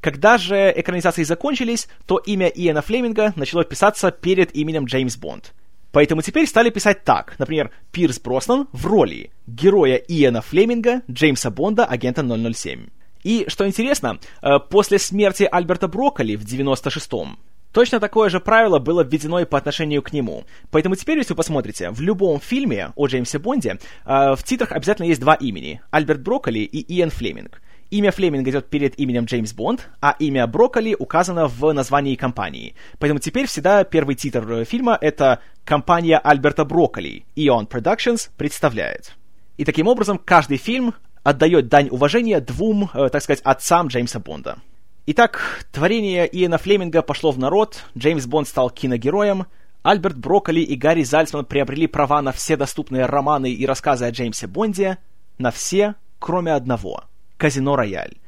Когда 0.00 0.38
же 0.38 0.72
экранизации 0.74 1.22
закончились, 1.22 1.88
то 2.06 2.18
имя 2.18 2.48
Иэна 2.48 2.82
Флеминга 2.82 3.32
начало 3.36 3.64
писаться 3.64 4.10
перед 4.10 4.54
именем 4.56 4.84
Джеймс 4.84 5.16
Бонд. 5.16 5.54
Поэтому 5.92 6.22
теперь 6.22 6.46
стали 6.46 6.70
писать 6.70 7.04
так. 7.04 7.34
Например, 7.38 7.70
Пирс 7.92 8.20
Броснан 8.20 8.68
в 8.72 8.86
роли 8.86 9.30
героя 9.46 9.96
Иэна 9.96 10.42
Флеминга, 10.42 11.02
Джеймса 11.10 11.50
Бонда, 11.50 11.86
агента 11.86 12.22
007. 12.22 12.88
И, 13.22 13.46
что 13.48 13.66
интересно, 13.66 14.18
э, 14.42 14.58
после 14.70 14.98
смерти 14.98 15.48
Альберта 15.50 15.88
Брокколи 15.88 16.36
в 16.36 16.44
96-м, 16.44 17.38
Точно 17.72 18.00
такое 18.00 18.30
же 18.30 18.40
правило 18.40 18.78
было 18.78 19.04
введено 19.04 19.40
и 19.40 19.44
по 19.44 19.58
отношению 19.58 20.02
к 20.02 20.12
нему. 20.12 20.44
Поэтому 20.70 20.96
теперь, 20.96 21.18
если 21.18 21.34
вы 21.34 21.36
посмотрите, 21.36 21.90
в 21.90 22.00
любом 22.00 22.40
фильме 22.40 22.92
о 22.96 23.06
Джеймсе 23.06 23.38
Бонде 23.38 23.78
э, 24.06 24.34
в 24.34 24.42
титрах 24.42 24.72
обязательно 24.72 25.06
есть 25.06 25.20
два 25.20 25.34
имени. 25.34 25.82
Альберт 25.90 26.22
Брокколи 26.22 26.60
и 26.60 26.98
Иэн 26.98 27.10
Флеминг. 27.10 27.60
Имя 27.90 28.10
Флеминга 28.10 28.50
идет 28.50 28.68
перед 28.68 28.98
именем 28.98 29.24
Джеймс 29.24 29.54
Бонд, 29.54 29.88
а 30.00 30.14
имя 30.18 30.46
Брокколи 30.46 30.94
указано 30.98 31.46
в 31.46 31.72
названии 31.72 32.16
компании. 32.16 32.74
Поэтому 32.98 33.18
теперь 33.18 33.46
всегда 33.46 33.84
первый 33.84 34.14
титр 34.14 34.50
э, 34.50 34.64
фильма— 34.64 34.96
это 35.00 35.40
«Компания 35.64 36.18
Альберта 36.18 36.64
Брокколи». 36.64 37.24
Eon 37.36 37.68
Productions 37.68 38.30
представляет. 38.36 39.14
И 39.56 39.64
таким 39.64 39.88
образом 39.88 40.20
каждый 40.22 40.56
фильм 40.56 40.94
отдает 41.22 41.68
дань 41.68 41.88
уважения 41.90 42.40
двум, 42.40 42.90
э, 42.92 43.08
так 43.08 43.22
сказать, 43.22 43.40
отцам 43.44 43.88
Джеймса 43.88 44.20
Бонда. 44.20 44.58
Итак, 45.06 45.64
творение 45.72 46.28
Иэна 46.30 46.58
Флеминга 46.58 47.02
пошло 47.02 47.30
в 47.30 47.38
народ, 47.38 47.84
Джеймс 47.96 48.26
Бонд 48.26 48.46
стал 48.46 48.68
киногероем, 48.68 49.46
Альберт 49.82 50.18
Брокколи 50.18 50.60
и 50.60 50.76
Гарри 50.76 51.02
Зальцман 51.02 51.46
приобрели 51.46 51.86
права 51.86 52.20
на 52.20 52.32
все 52.32 52.56
доступные 52.56 53.06
романы 53.06 53.50
и 53.50 53.64
рассказы 53.64 54.04
о 54.04 54.10
Джеймсе 54.10 54.46
Бонде, 54.46 54.98
на 55.38 55.50
все, 55.50 55.94
кроме 56.18 56.52
одного— 56.52 57.04
Казино 57.38 57.74
Рояль. 57.74 58.18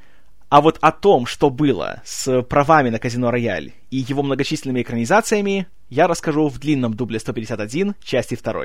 А 0.48 0.61
вот 0.61 0.79
о 0.81 0.90
том, 0.90 1.26
что 1.26 1.50
было 1.50 2.03
с 2.05 2.42
правами 2.42 2.88
на 2.88 2.98
Казино 2.98 3.31
Рояль 3.31 3.72
и 3.90 3.98
его 3.98 4.22
многочисленными 4.22 4.83
экранизациями, 4.83 5.66
я 5.90 6.09
расскажу 6.09 6.48
в 6.48 6.59
длинном 6.59 6.94
дубле 6.94 7.20
151, 7.20 7.94
части 8.03 8.38
2. 8.42 8.64